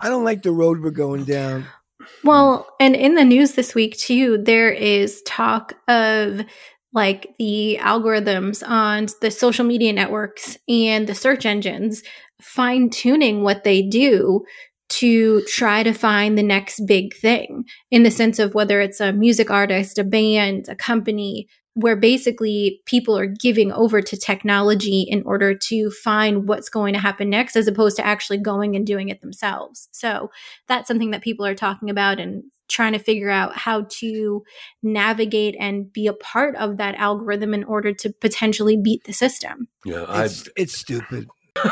I 0.00 0.08
don't 0.08 0.24
like 0.24 0.42
the 0.42 0.52
road 0.52 0.80
we're 0.80 0.90
going 0.90 1.24
down. 1.24 1.66
Well, 2.22 2.66
and 2.80 2.94
in 2.94 3.14
the 3.14 3.24
news 3.24 3.52
this 3.52 3.74
week 3.74 3.96
too, 3.96 4.38
there 4.38 4.70
is 4.70 5.22
talk 5.22 5.74
of 5.88 6.42
like 6.92 7.34
the 7.38 7.78
algorithms 7.80 8.66
on 8.66 9.06
the 9.20 9.30
social 9.30 9.64
media 9.64 9.92
networks 9.92 10.56
and 10.68 11.06
the 11.06 11.14
search 11.14 11.44
engines 11.44 12.02
fine 12.40 12.90
tuning 12.90 13.42
what 13.42 13.64
they 13.64 13.82
do 13.82 14.44
to 14.90 15.42
try 15.46 15.82
to 15.82 15.92
find 15.92 16.36
the 16.38 16.42
next 16.42 16.80
big 16.86 17.14
thing 17.16 17.64
in 17.90 18.02
the 18.04 18.10
sense 18.10 18.38
of 18.38 18.54
whether 18.54 18.80
it's 18.80 19.00
a 19.00 19.12
music 19.12 19.50
artist, 19.50 19.98
a 19.98 20.04
band, 20.04 20.66
a 20.68 20.76
company, 20.76 21.48
where 21.74 21.96
basically 21.96 22.80
people 22.86 23.18
are 23.18 23.26
giving 23.26 23.72
over 23.72 24.00
to 24.00 24.16
technology 24.16 25.02
in 25.02 25.22
order 25.24 25.54
to 25.54 25.90
find 25.90 26.48
what's 26.48 26.68
going 26.68 26.94
to 26.94 27.00
happen 27.00 27.28
next 27.28 27.56
as 27.56 27.66
opposed 27.66 27.96
to 27.96 28.06
actually 28.06 28.38
going 28.38 28.76
and 28.76 28.86
doing 28.86 29.08
it 29.08 29.20
themselves. 29.20 29.88
So 29.90 30.30
that's 30.68 30.88
something 30.88 31.10
that 31.10 31.22
people 31.22 31.44
are 31.44 31.54
talking 31.54 31.90
about 31.90 32.20
and 32.20 32.44
trying 32.68 32.92
to 32.92 32.98
figure 32.98 33.30
out 33.30 33.56
how 33.56 33.86
to 33.88 34.42
navigate 34.82 35.56
and 35.60 35.92
be 35.92 36.06
a 36.06 36.14
part 36.14 36.56
of 36.56 36.76
that 36.78 36.94
algorithm 36.94 37.52
in 37.52 37.64
order 37.64 37.92
to 37.92 38.10
potentially 38.10 38.76
beat 38.76 39.04
the 39.04 39.12
system. 39.12 39.68
Yeah, 39.84 40.04
I, 40.04 40.24
It's, 40.24 40.48
it's 40.56 40.78
stupid. 40.78 41.28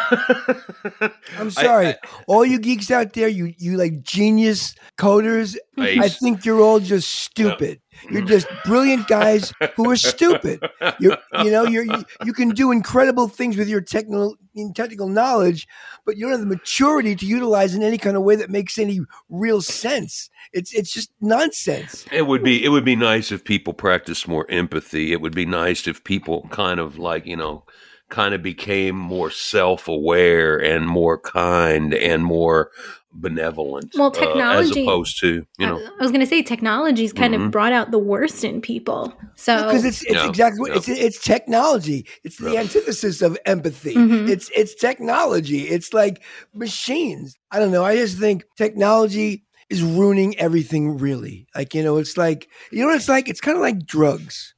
I'm 1.39 1.51
sorry. 1.51 1.89
I- 1.89 1.97
all 2.27 2.45
you 2.45 2.59
geeks 2.59 2.91
out 2.91 3.13
there, 3.15 3.29
you 3.29 3.53
you 3.59 3.77
like 3.77 4.03
genius 4.03 4.75
coders, 4.99 5.57
I- 5.79 5.83
I 6.05 6.09
think 6.09 6.45
you're 6.45 6.61
all 6.61 6.81
just 6.81 7.11
stupid. 7.13 7.81
You're 8.11 8.23
just 8.23 8.47
brilliant 8.65 9.07
guys 9.07 9.53
who 9.77 9.89
are 9.91 9.97
stupid. 9.97 10.61
You're, 10.99 11.19
you 11.45 11.51
know, 11.51 11.65
you're, 11.65 11.85
you 11.85 12.05
you 12.25 12.33
can 12.33 12.49
do 12.51 12.73
incredible 12.73 13.29
things 13.29 13.57
with 13.57 13.69
your 13.69 13.81
technical 13.81 14.35
technical 14.75 15.09
knowledge, 15.09 15.69
but 16.05 16.17
you 16.17 16.23
don't 16.23 16.33
have 16.33 16.41
the 16.41 16.47
maturity 16.47 17.15
to 17.15 17.27
utilize 17.27 17.75
in 17.75 17.83
any 17.83 17.99
kind 17.99 18.17
of 18.17 18.23
way 18.23 18.35
that 18.37 18.51
makes 18.51 18.79
any 18.79 19.01
real 19.29 19.61
sense. 19.63 20.31
It's 20.53 20.73
it's 20.73 20.93
just 20.93 21.13
nonsense. 21.21 22.05
It 22.11 22.27
would 22.27 22.43
be 22.43 22.65
it 22.65 22.71
would 22.71 22.85
be 22.85 22.97
nice 22.97 23.31
if 23.31 23.45
people 23.45 23.73
practiced 23.75 24.27
more 24.27 24.51
empathy. 24.51 25.13
It 25.13 25.21
would 25.21 25.35
be 25.35 25.47
nice 25.47 25.87
if 25.87 26.03
people 26.03 26.49
kind 26.51 26.81
of 26.81 26.99
like, 26.99 27.25
you 27.27 27.37
know, 27.37 27.65
kind 28.13 28.35
of 28.35 28.43
became 28.43 28.95
more 28.97 29.31
self-aware 29.31 30.57
and 30.59 30.87
more 30.87 31.19
kind 31.19 31.95
and 31.95 32.23
more 32.25 32.71
benevolent. 33.15 33.93
Well, 33.97 34.07
uh, 34.09 34.11
as 34.11 34.17
technology- 34.19 34.83
opposed 34.85 35.19
to, 35.21 35.45
you 35.59 35.67
know, 35.67 35.77
I 35.79 36.03
was 36.03 36.11
going 36.11 36.21
to 36.21 36.27
say 36.27 36.43
technology's 36.43 37.13
kind 37.13 37.35
Mhm. 37.35 37.47
of 37.47 37.51
brought 37.51 37.73
out 37.73 37.91
the 37.91 37.99
worst 37.99 38.45
in 38.45 38.61
people. 38.61 39.13
So 39.35 39.65
because 39.65 39.85
it's 39.85 40.03
it's 40.03 40.15
Yeah, 40.15 40.29
exactly 40.29 40.61
what 40.61 40.71
yeah. 40.71 40.77
it's 40.79 40.89
it's 40.89 41.19
technology. 41.23 42.07
It's 42.25 42.37
the 42.37 42.53
Yeah. 42.53 42.61
antithesis 42.61 43.21
of 43.23 43.37
empathy. 43.45 43.95
Mhm. 43.95 44.29
It's 44.29 44.51
it's 44.55 44.75
technology. 44.75 45.63
It's 45.69 45.93
like 45.93 46.23
machines. 46.55 47.35
I 47.51 47.59
don't 47.59 47.71
know. 47.73 47.85
I 47.85 47.97
just 47.97 48.19
think 48.19 48.45
technology 48.57 49.45
is 49.69 49.83
ruining 49.83 50.39
everything. 50.39 50.97
Really, 50.99 51.47
like 51.57 51.75
you 51.75 51.83
know, 51.83 51.97
it's 51.99 52.17
like 52.17 52.49
you 52.71 52.81
know 52.81 52.87
what 52.89 52.97
it's 52.97 53.09
like. 53.09 53.29
It's 53.29 53.41
kind 53.41 53.57
of 53.57 53.63
like 53.63 53.85
drugs, 53.87 54.52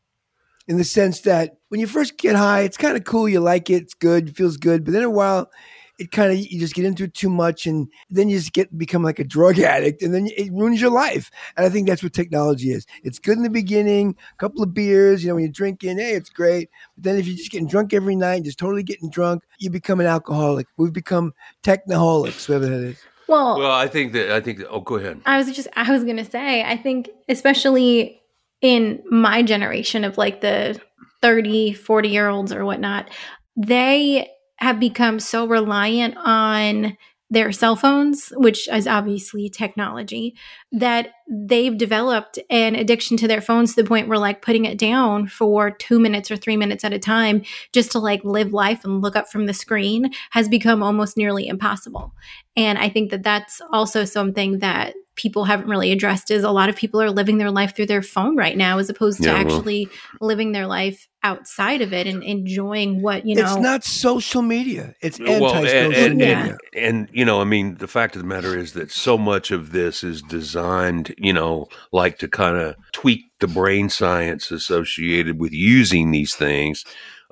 in 0.67 0.77
the 0.79 0.85
sense 0.85 1.21
that 1.23 1.59
when 1.69 1.81
you 1.81 1.87
first 1.87 2.17
get 2.19 2.37
high, 2.37 2.61
it's 2.63 2.77
kind 2.77 2.97
of 2.97 3.05
cool. 3.05 3.29
You 3.29 3.41
like 3.41 3.71
it. 3.71 3.83
It's 3.83 3.95
good. 3.95 4.29
It 4.29 4.37
feels 4.37 4.57
good. 4.57 4.85
But 4.85 4.93
then 4.93 5.03
a 5.03 5.11
while. 5.11 5.51
It 5.97 6.11
kind 6.11 6.33
of 6.33 6.37
you 6.37 6.59
just 6.59 6.75
get 6.75 6.85
into 6.85 7.05
it 7.05 7.15
too 7.15 7.31
much, 7.31 7.67
and 7.67 7.87
then 8.11 8.29
you 8.29 8.37
just 8.37 8.53
get 8.53 8.77
become 8.77 9.05
like 9.05 9.21
a 9.21 9.25
drug 9.25 9.61
addict, 9.61 10.03
and 10.03 10.13
then 10.13 10.27
it 10.37 10.51
ruins 10.53 10.81
your 10.81 10.91
life. 10.91 11.31
And 11.57 11.65
I 11.65 11.69
think 11.69 11.87
that's 11.87 12.03
what 12.03 12.13
technology 12.13 12.73
is. 12.73 12.85
It's 13.05 13.21
good 13.21 13.37
in 13.37 13.45
the 13.45 13.49
beginning, 13.49 14.17
a 14.33 14.37
couple 14.39 14.61
of 14.61 14.75
beers, 14.75 15.23
you 15.23 15.29
know, 15.29 15.37
when 15.37 15.45
you're 15.45 15.53
drinking, 15.53 15.99
hey, 15.99 16.15
it's 16.15 16.31
great. 16.31 16.69
But 16.97 17.05
then 17.05 17.17
if 17.17 17.29
you're 17.29 17.37
just 17.37 17.53
getting 17.53 17.69
drunk 17.69 17.95
every 17.95 18.17
night, 18.17 18.43
just 18.43 18.59
totally 18.59 18.83
getting 18.83 19.09
drunk, 19.09 19.45
you 19.61 19.71
become 19.71 20.01
an 20.01 20.07
alcoholic. 20.07 20.67
We've 20.77 20.93
become 20.93 21.33
technoholics, 21.63 22.49
whatever 22.49 22.67
that 22.67 22.83
is. 22.83 22.99
well, 23.29 23.57
well, 23.61 23.71
I 23.71 23.87
think 23.87 24.15
that 24.15 24.33
I 24.33 24.41
think 24.41 24.59
that, 24.59 24.71
oh, 24.71 24.81
go 24.81 24.97
ahead. 24.97 25.21
I 25.27 25.39
was 25.39 25.55
just 25.55 25.69
I 25.77 25.93
was 25.93 26.03
going 26.03 26.17
to 26.17 26.25
say 26.29 26.65
I 26.65 26.77
think 26.77 27.09
especially 27.29 28.21
in 28.65 29.03
my 29.11 29.43
generation 29.43 30.05
of 30.05 30.17
like 30.17 30.41
the 30.41 30.81
30, 31.21 31.75
40 31.75 32.09
year 32.09 32.29
olds 32.29 32.51
or 32.51 32.65
whatnot, 32.65 33.11
they 33.57 34.27
have 34.57 34.81
become 34.81 35.21
so 35.21 35.47
reliant 35.47 36.17
on 36.17 36.97
their 37.29 37.53
cell 37.53 37.77
phones, 37.77 38.33
which 38.37 38.67
is 38.69 38.87
obviously 38.87 39.51
technology, 39.51 40.35
that 40.73 41.09
they've 41.29 41.77
developed 41.77 42.39
an 42.49 42.75
addiction 42.75 43.19
to 43.19 43.29
their 43.29 43.43
phones 43.43 43.75
to 43.75 43.83
the 43.83 43.89
point 43.89 44.09
where 44.09 44.19
like 44.19 44.41
putting 44.41 44.65
it 44.65 44.79
down 44.79 45.27
for 45.27 45.71
two 45.71 45.99
minutes 45.99 46.31
or 46.31 46.37
three 46.37 46.57
minutes 46.57 46.85
at 46.85 46.93
a 46.93 46.99
time 46.99 47.43
just 47.73 47.93
to 47.93 47.99
like 47.99 48.25
live 48.25 48.55
life 48.55 48.83
and 48.85 49.03
look 49.03 49.15
up 49.15 49.29
from 49.29 49.45
the 49.45 49.53
screen 49.53 50.11
has 50.31 50.49
become 50.49 50.83
almost 50.83 51.19
nearly 51.19 51.49
impossible. 51.49 52.15
And 52.57 52.79
I 52.79 52.89
think 52.89 53.11
that 53.11 53.25
that's 53.25 53.61
also 53.73 54.07
something 54.07 54.61
that 54.61 54.95
people 55.17 55.45
haven't 55.45 55.69
really 55.69 55.93
addressed 55.93 56.31
is 56.31 56.43
a 56.45 56.51
lot 56.51 56.69
of 56.69 56.77
people 56.77 57.01
are 57.01 57.11
living 57.11 57.39
their 57.39 57.51
life 57.51 57.75
through 57.77 57.87
their 57.87 58.03
phone 58.03 58.37
right 58.37 58.57
now 58.57 58.79
as 58.79 58.89
opposed 58.91 59.19
to 59.23 59.29
Yeah, 59.29 59.43
well- 59.45 59.57
actually 59.57 59.89
living 60.21 60.53
their 60.53 60.67
life 60.67 61.07
outside 61.23 61.81
of 61.81 61.93
it 61.93 62.07
and 62.07 62.23
enjoying 62.23 63.01
what, 63.01 63.25
you 63.27 63.35
know. 63.35 63.43
it's 63.43 63.57
not 63.57 63.83
social 63.85 64.43
media. 64.43 64.95
It's 65.01 65.19
Well, 65.19 65.55
anti-social 65.55 65.87
and, 65.87 65.95
and, 65.95 66.19
media. 66.19 66.37
media. 66.37 66.57
and, 66.75 66.85
and, 66.85 67.09
you 67.13 67.25
know, 67.25 67.41
I 67.41 67.45
mean, 67.45 67.77
the 67.77 67.87
fact 67.89 68.15
of 68.17 68.23
the 68.23 68.29
matter 68.29 68.59
is 68.59 68.73
that 68.75 68.91
so 68.91 69.17
much 69.17 69.51
of 69.51 69.73
this 69.73 70.05
is 70.05 70.21
designed, 70.21 71.15
you 71.17 71.33
know, 71.33 71.67
like 71.93 72.19
to 72.19 72.29
kind 72.29 72.57
of 72.59 72.75
tweak 72.93 73.23
the 73.41 73.47
brain 73.49 73.89
science 73.89 74.51
associated 74.51 75.39
with 75.41 75.53
using 75.53 76.11
these 76.11 76.35
things. 76.35 76.85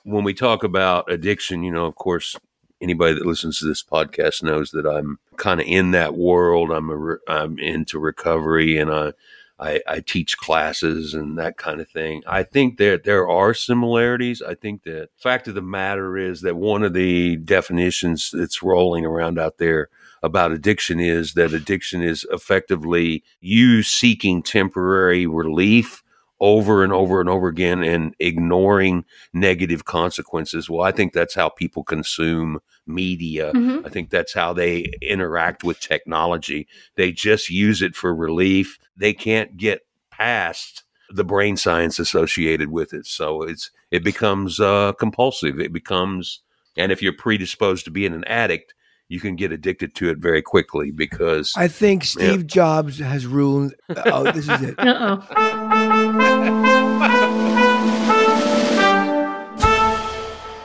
When 0.04 0.24
we 0.24 0.34
talk 0.34 0.64
about 0.64 1.10
addiction, 1.12 1.62
you 1.62 1.70
know, 1.70 1.84
of 1.86 1.94
course, 1.96 2.34
anybody 2.82 3.14
that 3.14 3.26
listens 3.26 3.58
to 3.58 3.64
this 3.64 3.82
podcast 3.82 4.42
knows 4.42 4.72
that 4.72 4.86
I'm 4.86 5.18
kind 5.36 5.60
of 5.60 5.66
in 5.66 5.92
that 5.92 6.14
world. 6.14 6.70
I'm 6.70 7.18
I'm 7.28 7.58
into 7.58 7.98
recovery, 7.98 8.76
and 8.76 8.90
I, 8.90 9.12
I 9.58 9.80
I 9.86 10.00
teach 10.00 10.36
classes 10.36 11.14
and 11.14 11.38
that 11.38 11.56
kind 11.56 11.80
of 11.80 11.88
thing. 11.88 12.22
I 12.26 12.42
think 12.42 12.78
that 12.78 13.04
there 13.04 13.28
are 13.28 13.54
similarities. 13.54 14.42
I 14.42 14.54
think 14.54 14.82
that 14.82 15.10
fact 15.16 15.48
of 15.48 15.54
the 15.54 15.62
matter 15.62 16.18
is 16.18 16.42
that 16.42 16.56
one 16.56 16.82
of 16.82 16.92
the 16.92 17.36
definitions 17.36 18.30
that's 18.32 18.62
rolling 18.62 19.06
around 19.06 19.38
out 19.38 19.58
there 19.58 19.88
about 20.22 20.52
addiction 20.52 21.00
is 21.00 21.34
that 21.34 21.52
addiction 21.52 22.02
is 22.02 22.26
effectively 22.30 23.24
you 23.40 23.82
seeking 23.82 24.42
temporary 24.42 25.26
relief 25.26 26.02
over 26.42 26.82
and 26.82 26.92
over 26.92 27.20
and 27.20 27.28
over 27.30 27.46
again 27.46 27.84
and 27.84 28.16
ignoring 28.18 29.04
negative 29.32 29.84
consequences. 29.84 30.68
Well, 30.68 30.82
I 30.82 30.90
think 30.90 31.12
that's 31.12 31.36
how 31.36 31.48
people 31.48 31.84
consume 31.84 32.58
media. 32.84 33.52
Mhm. 33.52 33.86
I 33.86 33.88
think 33.88 34.10
that's 34.10 34.34
how 34.34 34.52
they 34.52 34.92
interact 35.00 35.62
with 35.62 35.78
technology. 35.78 36.66
They 36.96 37.12
just 37.12 37.48
use 37.48 37.80
it 37.80 37.94
for 37.94 38.12
relief. 38.12 38.76
They 38.96 39.14
can't 39.14 39.56
get 39.56 39.86
past 40.10 40.82
the 41.08 41.24
brain 41.24 41.56
science 41.56 42.00
associated 42.00 42.72
with 42.72 42.92
it. 42.92 43.06
So 43.06 43.42
it's 43.42 43.70
it 43.92 44.02
becomes 44.02 44.58
uh, 44.58 44.94
compulsive. 44.98 45.60
It 45.60 45.72
becomes, 45.72 46.40
and 46.76 46.90
if 46.90 47.00
you're 47.02 47.12
predisposed 47.12 47.84
to 47.84 47.92
being 47.92 48.14
an 48.14 48.24
addict, 48.24 48.74
you 49.12 49.20
can 49.20 49.36
get 49.36 49.52
addicted 49.52 49.94
to 49.96 50.08
it 50.08 50.16
very 50.16 50.40
quickly 50.40 50.90
because 50.90 51.52
I 51.54 51.68
think 51.68 52.02
Steve 52.04 52.46
Jobs 52.46 52.98
has 52.98 53.26
ruined. 53.26 53.74
Uh, 53.90 54.02
oh, 54.06 54.24
this 54.32 54.48
is 54.48 54.62
it. 54.62 54.74
Uh-oh. 54.78 55.20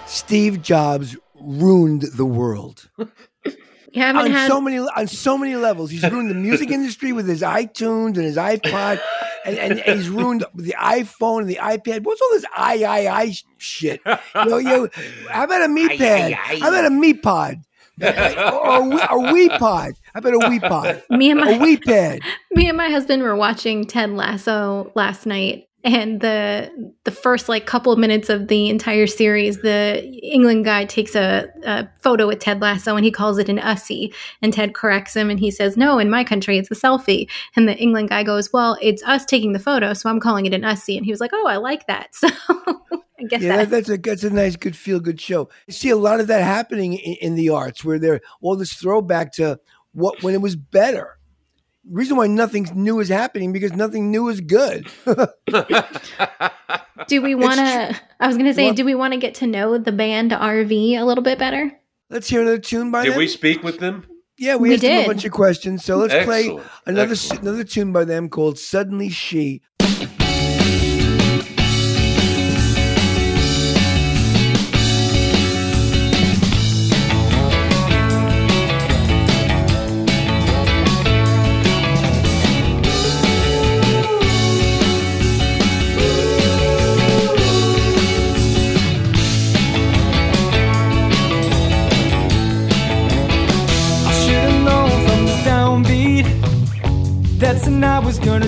Steve 0.06 0.62
Jobs 0.62 1.18
ruined 1.36 2.04
the 2.14 2.26
world 2.26 2.90
You 2.98 4.02
haven't 4.02 4.22
on 4.22 4.32
had 4.32 4.48
so 4.48 4.62
many 4.62 4.80
on 4.80 5.08
so 5.08 5.38
many 5.38 5.56
levels. 5.56 5.92
He's 5.92 6.04
ruined 6.04 6.30
the 6.30 6.36
music 6.36 6.72
industry 6.72 7.12
with 7.12 7.28
his 7.28 7.42
iTunes 7.42 8.16
and 8.16 8.24
his 8.24 8.38
iPod, 8.38 9.02
and, 9.46 9.58
and, 9.58 9.80
and 9.80 10.00
he's 10.00 10.10
ruined 10.10 10.46
the 10.56 10.76
iPhone 10.80 11.42
and 11.42 11.50
the 11.50 11.60
iPad. 11.62 12.04
What's 12.04 12.22
all 12.22 12.30
this 12.32 12.46
I 12.56 12.84
I 12.84 13.22
I 13.22 13.34
shit? 13.58 14.00
You 14.06 14.46
know, 14.46 14.58
you 14.58 14.90
how 15.30 15.44
about 15.44 15.64
a 15.64 15.68
meat 15.68 15.98
pad? 15.98 16.32
How 16.34 16.70
about 16.70 16.86
a 16.86 16.90
meat 16.90 17.22
pod? 17.22 17.62
Or, 18.02 18.10
or, 18.10 18.14
oh, 18.14 18.92
a, 18.92 19.30
a 19.30 19.34
Wii 19.34 19.58
pod? 19.58 19.94
How 20.14 20.20
about 20.20 20.34
a 20.34 20.40
Wii 20.40 20.62
pod? 20.62 21.04
me 21.10 21.32
and 21.32 21.40
A 21.40 21.46
my 21.46 21.54
Wii 21.54 21.84
pad? 21.84 22.20
me 22.52 22.68
and 22.68 22.78
my 22.78 22.90
husband 22.90 23.24
were 23.24 23.36
watching 23.36 23.86
Ted 23.86 24.12
Lasso 24.12 24.92
last 24.96 25.26
night 25.26 25.67
and 25.88 26.20
the 26.20 26.94
the 27.06 27.12
first 27.12 27.48
like 27.48 27.66
couple 27.66 27.94
of 27.94 28.00
minutes 28.00 28.30
of 28.30 28.50
the 28.50 28.70
entire 28.70 29.08
series 29.08 29.62
the 29.62 30.04
England 30.22 30.66
guy 30.66 30.84
takes 30.84 31.16
a, 31.16 31.48
a 31.64 31.88
photo 32.02 32.28
with 32.28 32.40
Ted 32.40 32.62
Lasso 32.62 32.96
and 32.96 33.06
he 33.06 33.12
calls 33.12 33.38
it 33.38 33.48
an 33.48 33.58
ussie. 33.58 34.14
And 34.42 34.54
Ted 34.54 34.74
corrects 34.74 35.16
him 35.16 35.30
and 35.30 35.40
he 35.40 35.50
says 35.50 35.78
no 35.78 35.98
in 35.98 36.10
my 36.10 36.24
country 36.24 36.58
it's 36.58 36.70
a 36.70 36.76
selfie. 36.76 37.30
And 37.56 37.68
the 37.68 37.78
England 37.78 38.10
guy 38.10 38.24
goes 38.24 38.52
well 38.52 38.78
it's 38.82 39.02
us 39.04 39.24
taking 39.24 39.54
the 39.54 39.60
photo 39.60 39.94
so 39.94 40.10
I'm 40.10 40.20
calling 40.20 40.46
it 40.46 40.54
an 40.54 40.64
ussie. 40.64 40.98
And 40.98 41.06
he 41.06 41.12
was 41.12 41.22
like 41.22 41.32
oh 41.34 41.48
I 41.48 41.58
like 41.58 41.88
that. 41.88 42.10
So 42.28 42.28
I 43.20 43.24
guess 43.24 43.42
Yeah, 43.42 43.58
that 43.58 43.70
that, 43.70 43.70
that's 43.70 43.90
a 43.90 43.98
that's 43.98 44.24
a 44.24 44.30
nice, 44.30 44.56
good 44.56 44.76
feel 44.76 45.00
good 45.00 45.20
show. 45.20 45.50
You 45.66 45.74
see 45.74 45.90
a 45.90 45.96
lot 45.96 46.20
of 46.20 46.28
that 46.28 46.44
happening 46.44 46.94
in, 46.94 47.16
in 47.22 47.36
the 47.36 47.50
arts, 47.50 47.84
where 47.84 47.98
they're 47.98 48.22
all 48.42 48.56
this 48.56 48.74
throwback 48.74 49.32
to 49.34 49.60
what 49.94 50.22
when 50.22 50.36
it 50.36 50.42
was 50.42 50.56
better. 50.56 51.17
Reason 51.90 52.18
why 52.18 52.28
nothing 52.28 52.70
new 52.74 53.00
is 53.00 53.10
happening 53.10 53.54
because 53.54 53.74
nothing 53.74 54.12
new 54.12 54.28
is 54.28 54.42
good. 54.42 54.88
do 57.08 57.22
we 57.22 57.36
want 57.36 57.56
to 57.56 58.00
I 58.20 58.28
was 58.28 58.36
going 58.36 58.48
to 58.48 58.54
say 58.54 58.68
What- 58.68 58.76
do 58.76 58.84
we 58.86 58.96
want 58.96 59.14
to 59.14 59.20
get 59.20 59.36
to 59.36 59.48
know 59.48 59.78
the 59.78 59.92
band 59.92 60.32
RV 60.32 60.98
a 61.00 61.04
little 61.04 61.24
bit 61.24 61.40
better 61.40 61.72
Let's 62.10 62.30
hear 62.30 62.42
another 62.42 62.58
tune 62.60 62.90
by 62.92 63.04
did 63.04 63.12
them. 63.12 63.20
Did 63.20 63.20
we 63.20 63.28
speak 63.28 63.64
with 63.64 63.80
them? 63.80 64.06
Yeah, 64.38 64.56
we, 64.56 64.70
We 64.70 64.76
asked 64.76 64.84
them 64.84 65.04
a 65.04 65.08
bunch 65.08 65.26
of 65.26 65.32
questions. 65.32 65.84
So 65.84 65.98
let's 65.98 66.26
play 66.26 66.48
another 66.86 67.12
Excellent. 67.12 67.42
another 67.42 67.64
tune 67.66 67.92
by 67.92 68.06
them 68.06 68.30
called 68.30 68.58
another 68.60 68.82
another 68.82 69.04
tune 69.04 69.08
by 69.08 69.10
them 69.10 69.10
called 69.10 69.10
"Suddenly 69.10 69.10
She." 69.10 69.62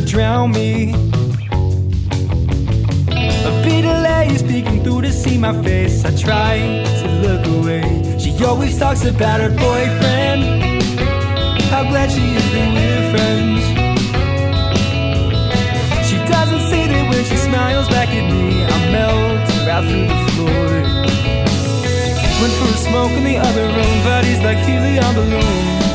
Drown 0.10 0.52
me. 0.52 0.92
A 3.46 3.52
bit 3.64 3.86
of 3.86 4.02
late 4.02 4.40
speaking 4.40 4.84
through 4.84 5.02
to 5.04 5.12
see 5.12 5.38
my 5.38 5.54
face. 5.62 6.04
I 6.04 6.16
try 6.16 6.58
to 7.02 7.08
look 7.22 7.46
away. 7.46 8.18
She 8.18 8.32
always 8.44 8.80
talks 8.80 9.06
about 9.06 9.40
her 9.40 9.50
boyfriend. 9.50 10.82
How 11.70 11.84
glad 11.84 12.10
she 12.10 12.26
is 12.40 12.52
that 12.54 12.70
we're 12.76 13.06
friends. 13.14 13.64
She 16.10 16.18
doesn't 16.26 16.64
say 16.72 16.88
that 16.88 17.10
when 17.10 17.24
she 17.26 17.38
smiles 17.38 17.88
back 17.90 18.10
at 18.10 18.26
me, 18.34 18.64
I 18.66 18.92
melt 18.92 19.48
right 19.68 19.86
through 19.90 20.08
the 20.14 20.20
floor. 20.34 20.70
Went 22.42 22.54
for 22.60 22.70
a 22.74 22.80
smoke 22.88 23.12
in 23.12 23.24
the 23.26 23.38
other 23.38 23.66
room, 23.68 24.04
but 24.04 24.26
he's 24.26 24.42
like 24.42 24.58
helium 24.58 25.14
balloon. 25.14 25.89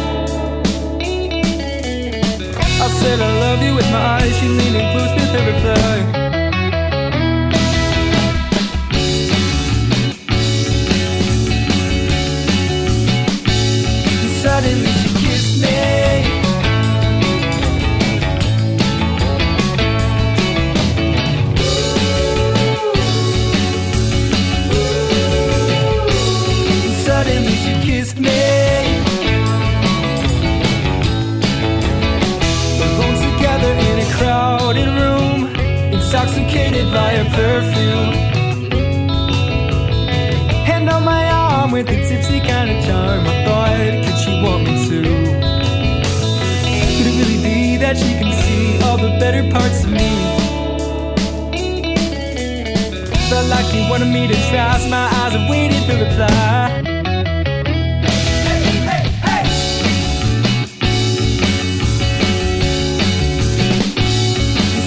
I 2.84 2.88
said 2.88 3.18
I 3.18 3.38
love 3.40 3.62
you 3.62 3.74
with 3.74 3.90
my 3.90 3.98
eyes, 4.20 4.36
she 4.38 4.46
leaned 4.46 4.76
in 4.76 4.92
close 4.92 5.14
with 5.14 5.30
her 5.36 5.44
reply. 5.52 5.96
Suddenly 14.42 14.93
intoxicated 36.24 36.90
by 36.90 37.16
her 37.16 37.24
perfume. 37.36 38.12
Hand 40.64 40.88
on 40.88 41.04
my 41.04 41.28
arm 41.30 41.70
with 41.70 41.88
a 41.88 41.96
tipsy 42.08 42.40
kind 42.40 42.70
of 42.70 42.84
charm. 42.84 43.26
I 43.26 43.44
thought, 43.44 44.04
could 44.04 44.18
she 44.18 44.42
want 44.42 44.64
me 44.64 44.88
to? 44.88 45.02
Could 46.96 47.06
it 47.10 47.16
really 47.20 47.42
be 47.42 47.76
that 47.76 47.96
she 47.98 48.14
can 48.14 48.32
see 48.32 48.82
all 48.84 48.96
the 48.96 49.18
better 49.18 49.42
parts 49.50 49.84
of 49.84 49.90
me? 49.90 50.12
Felt 53.28 53.48
like 53.48 53.66
she 53.66 53.86
wanted 53.90 54.08
me 54.08 54.26
to 54.26 54.34
trust 54.48 54.88
my 54.88 55.06
eyes 55.20 55.34
and 55.34 55.48
waited 55.50 55.82
for 55.84 55.96
reply. 56.04 56.80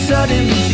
Suddenly 0.08 0.54
she 0.54 0.54
kissed 0.54 0.62
me. 0.62 0.67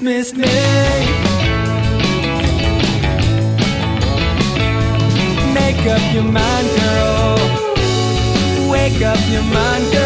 Dismissed 0.00 0.36
me. 0.36 0.46
Make 5.52 5.86
up 5.86 6.14
your 6.14 6.24
mind, 6.24 6.68
girl. 6.80 7.36
Wake 8.70 9.02
up 9.02 9.18
your 9.30 9.42
mind, 9.42 9.92
girl. 9.92 9.99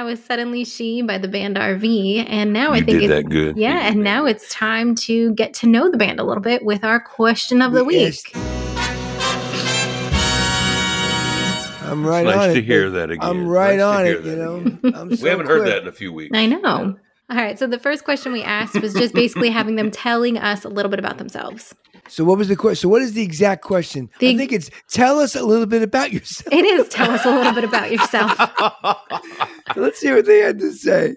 That 0.00 0.06
was 0.06 0.24
Suddenly 0.24 0.64
She 0.64 1.02
by 1.02 1.18
the 1.18 1.28
band 1.28 1.56
RV. 1.56 2.24
And 2.26 2.54
now 2.54 2.70
I 2.72 2.76
think 2.76 3.00
did 3.00 3.02
it's 3.02 3.08
that 3.10 3.28
good. 3.28 3.58
Yeah, 3.58 3.86
and 3.86 4.02
now 4.02 4.24
it's 4.24 4.48
time 4.48 4.94
to 4.94 5.34
get 5.34 5.52
to 5.56 5.66
know 5.66 5.90
the 5.90 5.98
band 5.98 6.18
a 6.18 6.24
little 6.24 6.42
bit 6.42 6.64
with 6.64 6.84
our 6.84 6.98
question 7.00 7.60
of 7.60 7.72
the 7.72 7.84
We 7.84 7.98
week. 7.98 8.08
asked- 8.08 8.34
I'm 11.86 12.06
right 12.06 12.24
nice 12.24 12.34
on 12.48 12.48
to 12.54 12.58
it. 12.60 12.64
hear 12.64 12.88
that 12.88 13.10
again. 13.10 13.28
I'm 13.28 13.46
right 13.46 13.76
Nice 13.76 13.84
on 13.98 14.06
it. 14.06 14.22
that 14.24 14.30
You 14.30 14.36
know. 14.36 14.78
I'm 14.98 15.08
We 15.22 15.28
haven't 15.28 15.48
heard 15.48 15.66
that 15.66 15.82
in 15.82 15.88
a 15.88 15.92
few 15.92 16.14
weeks. 16.14 16.34
I 16.34 16.46
know. 16.46 16.96
All 17.28 17.36
right, 17.36 17.58
so 17.58 17.66
the 17.66 17.78
first 17.78 18.04
question 18.04 18.32
we 18.32 18.42
asked 18.42 18.80
was 18.80 18.94
just 18.94 19.12
basically 19.14 19.50
having 19.58 19.76
them 19.76 19.90
telling 19.90 20.38
us 20.38 20.64
a 20.64 20.68
little 20.70 20.88
bit 20.90 20.98
about 20.98 21.18
themselves. 21.18 21.74
So 22.08 22.24
what 22.24 22.38
was 22.38 22.48
the 22.48 22.56
question? 22.56 22.76
So 22.80 22.88
what 22.88 23.02
is 23.02 23.12
the 23.12 23.22
exact 23.22 23.62
question? 23.62 24.08
The- 24.18 24.30
I 24.30 24.36
think 24.36 24.50
it's 24.50 24.70
tell 24.90 25.20
us 25.20 25.36
a 25.36 25.42
little 25.44 25.66
bit 25.66 25.82
about 25.82 26.10
yourself. 26.12 26.52
It 26.52 26.64
is 26.64 26.88
tell 26.88 27.10
us 27.10 27.24
a 27.26 27.30
little 27.30 27.52
bit 27.52 27.62
about 27.64 27.92
yourself. 27.92 28.32
Let's 29.76 30.00
see 30.00 30.12
what 30.12 30.26
they 30.26 30.38
had 30.38 30.58
to 30.58 30.72
say. 30.72 31.16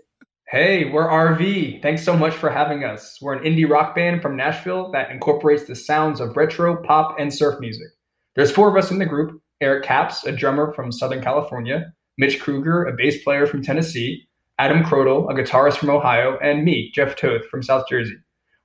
Hey, 0.50 0.86
we're 0.92 1.08
RV. 1.08 1.82
Thanks 1.82 2.04
so 2.04 2.16
much 2.16 2.34
for 2.34 2.50
having 2.50 2.84
us. 2.84 3.18
We're 3.22 3.34
an 3.34 3.44
indie 3.44 3.68
rock 3.68 3.96
band 3.96 4.22
from 4.22 4.36
Nashville 4.36 4.92
that 4.92 5.10
incorporates 5.10 5.66
the 5.66 5.76
sounds 5.76 6.20
of 6.20 6.38
retro, 6.38 6.84
pop, 6.84 7.16
and 7.20 7.34
surf 7.34 7.60
music. 7.60 7.88
There's 8.36 8.52
four 8.52 8.70
of 8.70 8.76
us 8.76 8.92
in 8.92 9.00
the 9.00 9.06
group 9.06 9.42
Eric 9.62 9.84
Capps, 9.84 10.26
a 10.26 10.32
drummer 10.32 10.74
from 10.74 10.92
Southern 10.92 11.24
California, 11.24 11.94
Mitch 12.18 12.40
Kruger, 12.40 12.86
a 12.86 12.96
bass 12.96 13.24
player 13.24 13.48
from 13.48 13.64
Tennessee, 13.64 14.28
Adam 14.60 14.84
Crodel, 14.84 15.28
a 15.30 15.34
guitarist 15.34 15.78
from 15.78 15.90
Ohio, 15.90 16.38
and 16.44 16.64
me, 16.64 16.92
Jeff 16.94 17.16
Toth 17.16 17.46
from 17.50 17.64
South 17.64 17.88
Jersey. 17.90 18.16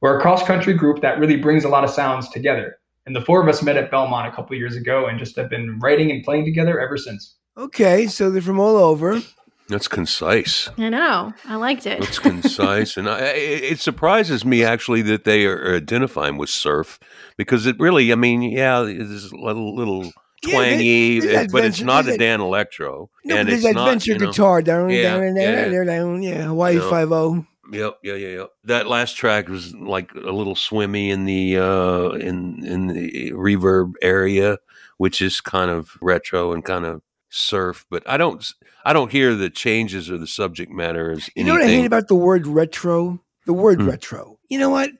We're 0.03 0.18
a 0.18 0.20
cross 0.20 0.42
country 0.42 0.74
group 0.74 1.01
that 1.01 1.18
really 1.18 1.37
brings 1.37 1.64
a 1.64 1.68
lot 1.68 1.85
of 1.85 1.90
sounds 1.90 2.29
together. 2.29 2.77
And 3.07 3.16
the 3.16 3.22
four 3.22 3.42
of 3.42 3.48
us 3.48 3.62
met 3.62 3.79
at 3.79 3.90
Belmont 3.90 4.29
a 4.29 4.33
couple 4.33 4.55
years 4.57 4.77
ago 4.77 5.07
and 5.07 5.18
just 5.18 5.37
have 5.37 5.48
been 5.48 5.79
writing 5.79 6.11
and 6.11 6.22
playing 6.22 6.44
together 6.44 6.79
ever 6.79 6.98
since. 6.98 7.37
Okay, 7.57 8.07
so 8.07 8.31
they're 8.31 8.42
from 8.42 8.61
all 8.61 8.77
over. 8.77 9.22
That's 9.69 9.89
concise. 9.89 10.71
I 10.79 10.89
know. 10.89 11.33
I 11.45 11.57
liked 11.57 11.87
it. 11.87 12.03
It's 12.03 12.19
concise, 12.19 12.97
and 12.97 13.09
I, 13.09 13.19
it 13.31 13.65
it 13.73 13.79
surprises 13.81 14.45
me 14.45 14.65
actually 14.65 15.03
that 15.03 15.25
they 15.25 15.45
are 15.47 15.77
identifying 15.77 16.39
with 16.39 16.49
surf 16.51 16.99
because 17.37 17.67
it 17.67 17.77
really, 17.79 18.11
I 18.13 18.15
mean, 18.15 18.43
yeah, 18.43 18.85
it's 18.87 19.31
a 19.31 19.37
little, 19.37 19.75
little 19.77 20.05
Yeah, 20.45 20.53
twangy, 20.55 21.21
there- 21.21 21.47
but 21.53 21.65
it's 21.65 21.83
not 21.83 22.07
a 22.09 22.15
a- 22.15 22.19
Danelectro, 22.19 23.09
No, 23.25 23.37
and 23.37 23.47
but 23.47 23.53
it's 23.53 23.63
there's 23.63 23.75
not 23.75 23.89
adventure 23.89 24.13
you 24.13 24.19
know- 24.21 24.27
guitar 24.31 24.63
down, 24.63 24.89
Yeah, 24.91 25.03
down, 25.03 25.35
down, 25.35 25.37
yeah. 25.37 25.69
down, 25.69 25.87
down, 25.87 26.23
yeah, 26.23 26.43
Hawaii 26.45 26.77
No. 26.77 26.91
Five 26.91 27.13
O. 27.13 27.45
Yep, 27.71 27.99
yeah, 28.03 28.15
yeah, 28.15 28.29
yeah. 28.29 28.45
That 28.65 28.87
last 28.87 29.17
track 29.19 29.49
was 29.51 29.75
like 29.75 30.15
a 30.15 30.31
little 30.33 30.55
swimmy 30.57 31.11
in 31.11 31.27
the 31.27 31.59
uh 31.59 32.11
in 32.13 32.65
in 32.65 32.87
the 32.87 33.33
reverb 33.33 33.93
area, 34.01 34.57
which 34.97 35.21
is 35.21 35.43
kind 35.43 35.71
of 35.71 35.99
retro 36.01 36.55
and 36.55 36.65
kind 36.65 36.87
of 36.87 37.03
surf. 37.31 37.85
But 37.91 38.03
I 38.09 38.17
don't 38.17 38.45
I 38.85 38.93
don't 38.93 39.11
hear 39.12 39.35
the 39.35 39.51
changes 39.51 40.11
or 40.11 40.19
the 40.19 40.27
subject 40.27 40.71
matter 40.73 41.11
as 41.12 41.29
You 41.35 41.45
know 41.45 41.53
what 41.55 41.62
I 41.62 41.67
hate 41.69 41.87
about 41.87 42.09
the 42.09 42.14
word 42.14 42.47
retro? 42.47 43.21
The 43.47 43.53
word 43.53 43.81
Hmm. 43.81 43.88
retro. 43.88 44.38
You 44.49 44.59
know 44.59 44.71
what? 44.71 44.91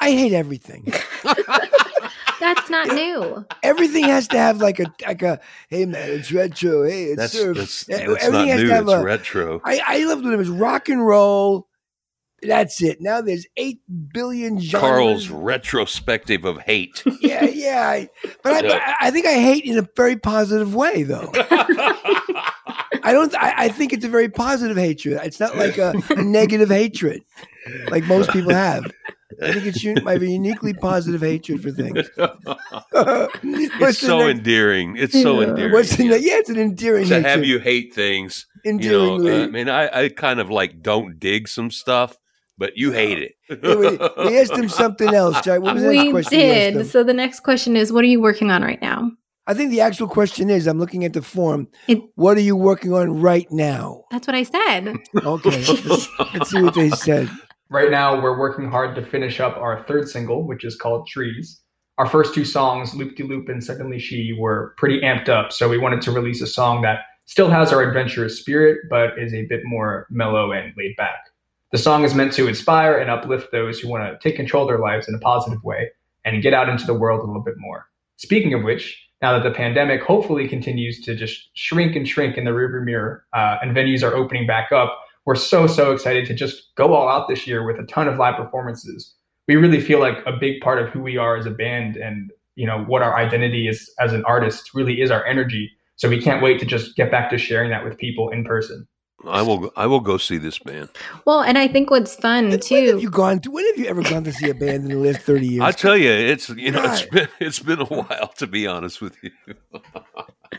I 0.00 0.10
hate 0.12 0.32
everything. 0.32 0.84
That's 2.40 2.68
not 2.68 2.88
new. 2.88 3.46
Everything 3.62 4.04
has 4.04 4.28
to 4.28 4.38
have 4.38 4.60
like 4.60 4.78
a 4.78 4.92
like 5.06 5.22
a 5.22 5.40
hey 5.70 5.86
man, 5.86 6.10
it's 6.10 6.30
retro. 6.30 6.84
Hey, 6.84 7.04
it's 7.04 7.16
That's 7.16 7.32
surf. 7.32 7.56
that's, 7.56 7.84
that's 7.86 8.02
everything 8.02 8.32
not 8.32 8.48
has 8.48 8.60
new. 8.60 8.68
to 8.68 8.74
have 8.74 8.84
It's 8.84 8.92
a- 8.92 9.02
retro. 9.02 9.60
I, 9.64 9.80
I 9.86 10.04
loved 10.04 10.24
when 10.24 10.34
it 10.34 10.36
was 10.36 10.50
rock 10.50 10.88
and 10.90 11.04
roll. 11.04 11.66
That's 12.42 12.82
it. 12.82 13.00
Now 13.00 13.20
there's 13.22 13.46
eight 13.56 13.80
billion 14.12 14.60
genres. 14.60 14.80
Carl's 14.80 15.28
retrospective 15.30 16.44
of 16.44 16.58
hate. 16.60 17.02
Yeah, 17.20 17.44
yeah. 17.46 17.88
I, 17.88 18.08
but 18.44 18.52
I, 18.52 18.62
but 18.62 18.72
I- 18.72 18.94
I 19.00 19.10
think 19.10 19.26
I 19.26 19.34
hate 19.34 19.64
in 19.64 19.78
a 19.78 19.88
very 19.96 20.16
positive 20.16 20.74
way, 20.74 21.02
though. 21.02 21.30
I 23.02 23.12
don't. 23.12 23.34
I, 23.36 23.54
I 23.64 23.68
think 23.68 23.92
it's 23.92 24.04
a 24.04 24.08
very 24.08 24.28
positive 24.28 24.76
hatred. 24.76 25.20
It's 25.24 25.40
not 25.40 25.56
like 25.56 25.78
a, 25.78 25.94
a 26.10 26.22
negative 26.22 26.68
hatred, 26.70 27.22
like 27.90 28.04
most 28.04 28.30
people 28.30 28.52
have. 28.52 28.84
I 29.42 29.52
think 29.52 29.66
it's 29.66 29.84
un- 29.84 30.02
might 30.04 30.18
be 30.20 30.32
uniquely 30.32 30.72
positive 30.72 31.20
hatred 31.20 31.62
for 31.62 31.70
things. 31.70 32.08
it's 32.92 33.98
so 33.98 34.18
next- 34.18 34.38
endearing. 34.38 34.96
It's 34.96 35.12
so 35.20 35.40
Yeah. 35.40 35.48
endearing. 35.48 35.72
What's 35.72 35.96
the 35.96 36.04
ne- 36.08 36.18
yeah? 36.18 36.34
It's 36.38 36.50
an 36.50 36.58
endearing 36.58 37.04
to 37.08 37.14
hatred. 37.16 37.26
have 37.30 37.44
you 37.44 37.58
hate 37.58 37.94
things. 37.94 38.46
You 38.64 38.72
know, 38.78 39.26
uh, 39.28 39.44
I 39.44 39.46
mean, 39.46 39.68
I, 39.68 40.04
I 40.04 40.08
kind 40.08 40.40
of 40.40 40.50
like 40.50 40.82
don't 40.82 41.20
dig 41.20 41.46
some 41.48 41.70
stuff, 41.70 42.16
but 42.58 42.76
you 42.76 42.92
hate 42.92 43.18
it. 43.18 43.32
Yeah, 43.62 43.74
we, 43.76 44.28
we 44.28 44.38
asked 44.38 44.52
him 44.52 44.68
something 44.68 45.14
else. 45.14 45.40
Jai. 45.42 45.58
What 45.58 45.74
was 45.74 45.82
the 45.82 45.92
next 45.92 46.04
We 46.04 46.10
question? 46.10 46.38
we 46.38 46.44
did. 46.44 46.86
So 46.86 47.04
the 47.04 47.14
next 47.14 47.40
question 47.40 47.76
is, 47.76 47.92
what 47.92 48.04
are 48.04 48.08
you 48.08 48.20
working 48.20 48.50
on 48.50 48.62
right 48.62 48.80
now? 48.80 49.10
I 49.46 49.54
think 49.54 49.70
the 49.70 49.80
actual 49.80 50.08
question 50.08 50.50
is: 50.50 50.66
I'm 50.66 50.78
looking 50.78 51.04
at 51.04 51.12
the 51.12 51.22
form. 51.22 51.68
It- 51.88 52.02
what 52.16 52.36
are 52.36 52.40
you 52.40 52.56
working 52.56 52.92
on 52.92 53.20
right 53.20 53.46
now? 53.50 54.04
That's 54.10 54.26
what 54.26 54.34
I 54.34 54.42
said. 54.42 54.96
Okay, 55.16 55.50
let's, 55.50 56.08
let's 56.34 56.50
see 56.50 56.62
what 56.62 56.74
they 56.74 56.90
said. 56.90 57.30
Right 57.68 57.90
now, 57.90 58.20
we're 58.20 58.38
working 58.38 58.70
hard 58.70 58.94
to 58.96 59.04
finish 59.04 59.40
up 59.40 59.56
our 59.56 59.84
third 59.84 60.08
single, 60.08 60.46
which 60.46 60.64
is 60.64 60.76
called 60.76 61.06
Trees. 61.08 61.60
Our 61.98 62.06
first 62.06 62.34
two 62.34 62.44
songs, 62.44 62.94
Loop 62.94 63.16
De 63.16 63.22
Loop 63.24 63.48
and 63.48 63.62
Suddenly 63.62 63.98
She, 63.98 64.32
were 64.38 64.74
pretty 64.76 65.00
amped 65.00 65.28
up, 65.28 65.50
so 65.52 65.68
we 65.68 65.78
wanted 65.78 66.02
to 66.02 66.12
release 66.12 66.42
a 66.42 66.46
song 66.46 66.82
that 66.82 67.00
still 67.24 67.48
has 67.48 67.72
our 67.72 67.82
adventurous 67.82 68.38
spirit, 68.38 68.78
but 68.90 69.18
is 69.18 69.32
a 69.34 69.46
bit 69.46 69.62
more 69.64 70.06
mellow 70.10 70.52
and 70.52 70.72
laid 70.76 70.94
back. 70.96 71.18
The 71.72 71.78
song 71.78 72.04
is 72.04 72.14
meant 72.14 72.32
to 72.34 72.46
inspire 72.46 72.96
and 72.96 73.10
uplift 73.10 73.50
those 73.50 73.80
who 73.80 73.88
want 73.88 74.04
to 74.04 74.18
take 74.22 74.36
control 74.36 74.62
of 74.62 74.68
their 74.68 74.78
lives 74.78 75.08
in 75.08 75.14
a 75.16 75.18
positive 75.18 75.62
way 75.64 75.90
and 76.24 76.42
get 76.42 76.54
out 76.54 76.68
into 76.68 76.86
the 76.86 76.94
world 76.94 77.20
a 77.20 77.26
little 77.26 77.42
bit 77.42 77.56
more. 77.58 77.86
Speaking 78.16 78.54
of 78.54 78.62
which, 78.62 79.02
now 79.20 79.32
that 79.32 79.42
the 79.42 79.54
pandemic 79.54 80.02
hopefully 80.02 80.46
continues 80.46 81.00
to 81.02 81.16
just 81.16 81.50
shrink 81.54 81.96
and 81.96 82.06
shrink 82.06 82.36
in 82.36 82.44
the 82.44 82.52
rearview 82.52 82.84
mirror 82.84 83.24
uh, 83.32 83.56
and 83.60 83.76
venues 83.76 84.04
are 84.04 84.14
opening 84.14 84.46
back 84.46 84.70
up, 84.70 84.96
we're 85.24 85.34
so 85.34 85.66
so 85.66 85.90
excited 85.90 86.24
to 86.26 86.34
just 86.34 86.72
go 86.76 86.94
all 86.94 87.08
out 87.08 87.26
this 87.26 87.48
year 87.48 87.66
with 87.66 87.80
a 87.80 87.86
ton 87.86 88.06
of 88.06 88.16
live 88.16 88.36
performances. 88.36 89.14
We 89.48 89.56
really 89.56 89.80
feel 89.80 89.98
like 89.98 90.18
a 90.24 90.32
big 90.32 90.60
part 90.60 90.80
of 90.80 90.90
who 90.90 91.00
we 91.00 91.16
are 91.16 91.36
as 91.36 91.46
a 91.46 91.50
band 91.50 91.96
and 91.96 92.30
you 92.54 92.66
know 92.66 92.84
what 92.84 93.02
our 93.02 93.16
identity 93.16 93.66
is 93.66 93.92
as 93.98 94.12
an 94.12 94.24
artist 94.24 94.70
really 94.72 95.00
is 95.00 95.10
our 95.10 95.26
energy. 95.26 95.72
So 95.96 96.08
we 96.08 96.22
can't 96.22 96.42
wait 96.42 96.60
to 96.60 96.66
just 96.66 96.94
get 96.94 97.10
back 97.10 97.28
to 97.30 97.38
sharing 97.38 97.70
that 97.70 97.84
with 97.84 97.98
people 97.98 98.30
in 98.30 98.44
person 98.44 98.86
I 99.28 99.42
will. 99.42 99.72
I 99.76 99.86
will 99.86 100.00
go 100.00 100.16
see 100.18 100.38
this 100.38 100.58
band. 100.58 100.88
Well, 101.24 101.42
and 101.42 101.58
I 101.58 101.68
think 101.68 101.90
what's 101.90 102.14
fun 102.14 102.44
When 102.44 102.52
have 102.52 102.60
too. 102.60 102.98
you 102.98 103.10
gone 103.10 103.40
to? 103.40 103.50
When 103.50 103.66
have 103.66 103.78
you 103.78 103.86
ever 103.86 104.02
gone 104.02 104.24
to 104.24 104.32
see 104.32 104.50
a 104.50 104.54
band 104.54 104.84
in 104.84 104.88
the 104.88 104.96
last 104.96 105.20
thirty 105.22 105.46
years? 105.46 105.62
I 105.62 105.72
tell 105.72 105.96
you, 105.96 106.10
it's 106.10 106.48
you 106.50 106.70
know, 106.70 106.82
it's 106.84 107.02
God. 107.02 107.10
been 107.10 107.28
it's 107.40 107.58
been 107.58 107.80
a 107.80 107.84
while 107.84 108.28
to 108.36 108.46
be 108.46 108.66
honest 108.66 109.00
with 109.00 109.16
you. 109.22 109.30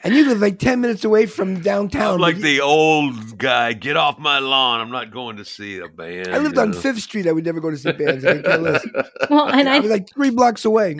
and 0.04 0.13
you 0.15 0.28
live 0.28 0.39
like 0.39 0.60
ten 0.60 0.82
minutes 0.82 1.04
away 1.04 1.26
from 1.26 1.62
downtown. 1.62 2.15
I'm 2.15 2.19
like 2.19 2.36
but 2.36 2.43
you- 2.50 2.56
the 2.58 2.62
old 2.62 3.38
guy. 3.38 3.73
Get 3.73 3.97
off 3.97 4.17
my 4.19 4.39
lawn. 4.39 4.80
I'm 4.82 4.91
not 4.91 5.12
going 5.12 5.38
to 5.38 5.45
see 5.45 5.80
a 5.80 5.88
band. 5.88 6.30
I 6.30 6.38
lived 6.39 6.56
you 6.56 6.62
on. 6.62 6.73
Fifth 6.73 7.00
Street. 7.02 7.28
I 7.28 7.32
would 7.32 7.45
never 7.45 7.60
go 7.60 7.69
to 7.69 7.78
see 7.78 7.91
bands. 7.91 8.26
I, 8.26 8.34
could 8.36 8.45
care 8.45 8.58
less. 8.58 8.86
Well, 9.30 9.50
and 9.50 9.67
I 9.67 9.78
I 9.78 9.80
was 9.80 9.91
like 9.91 10.10
three 10.10 10.30
blocks 10.30 10.63
away. 10.65 10.95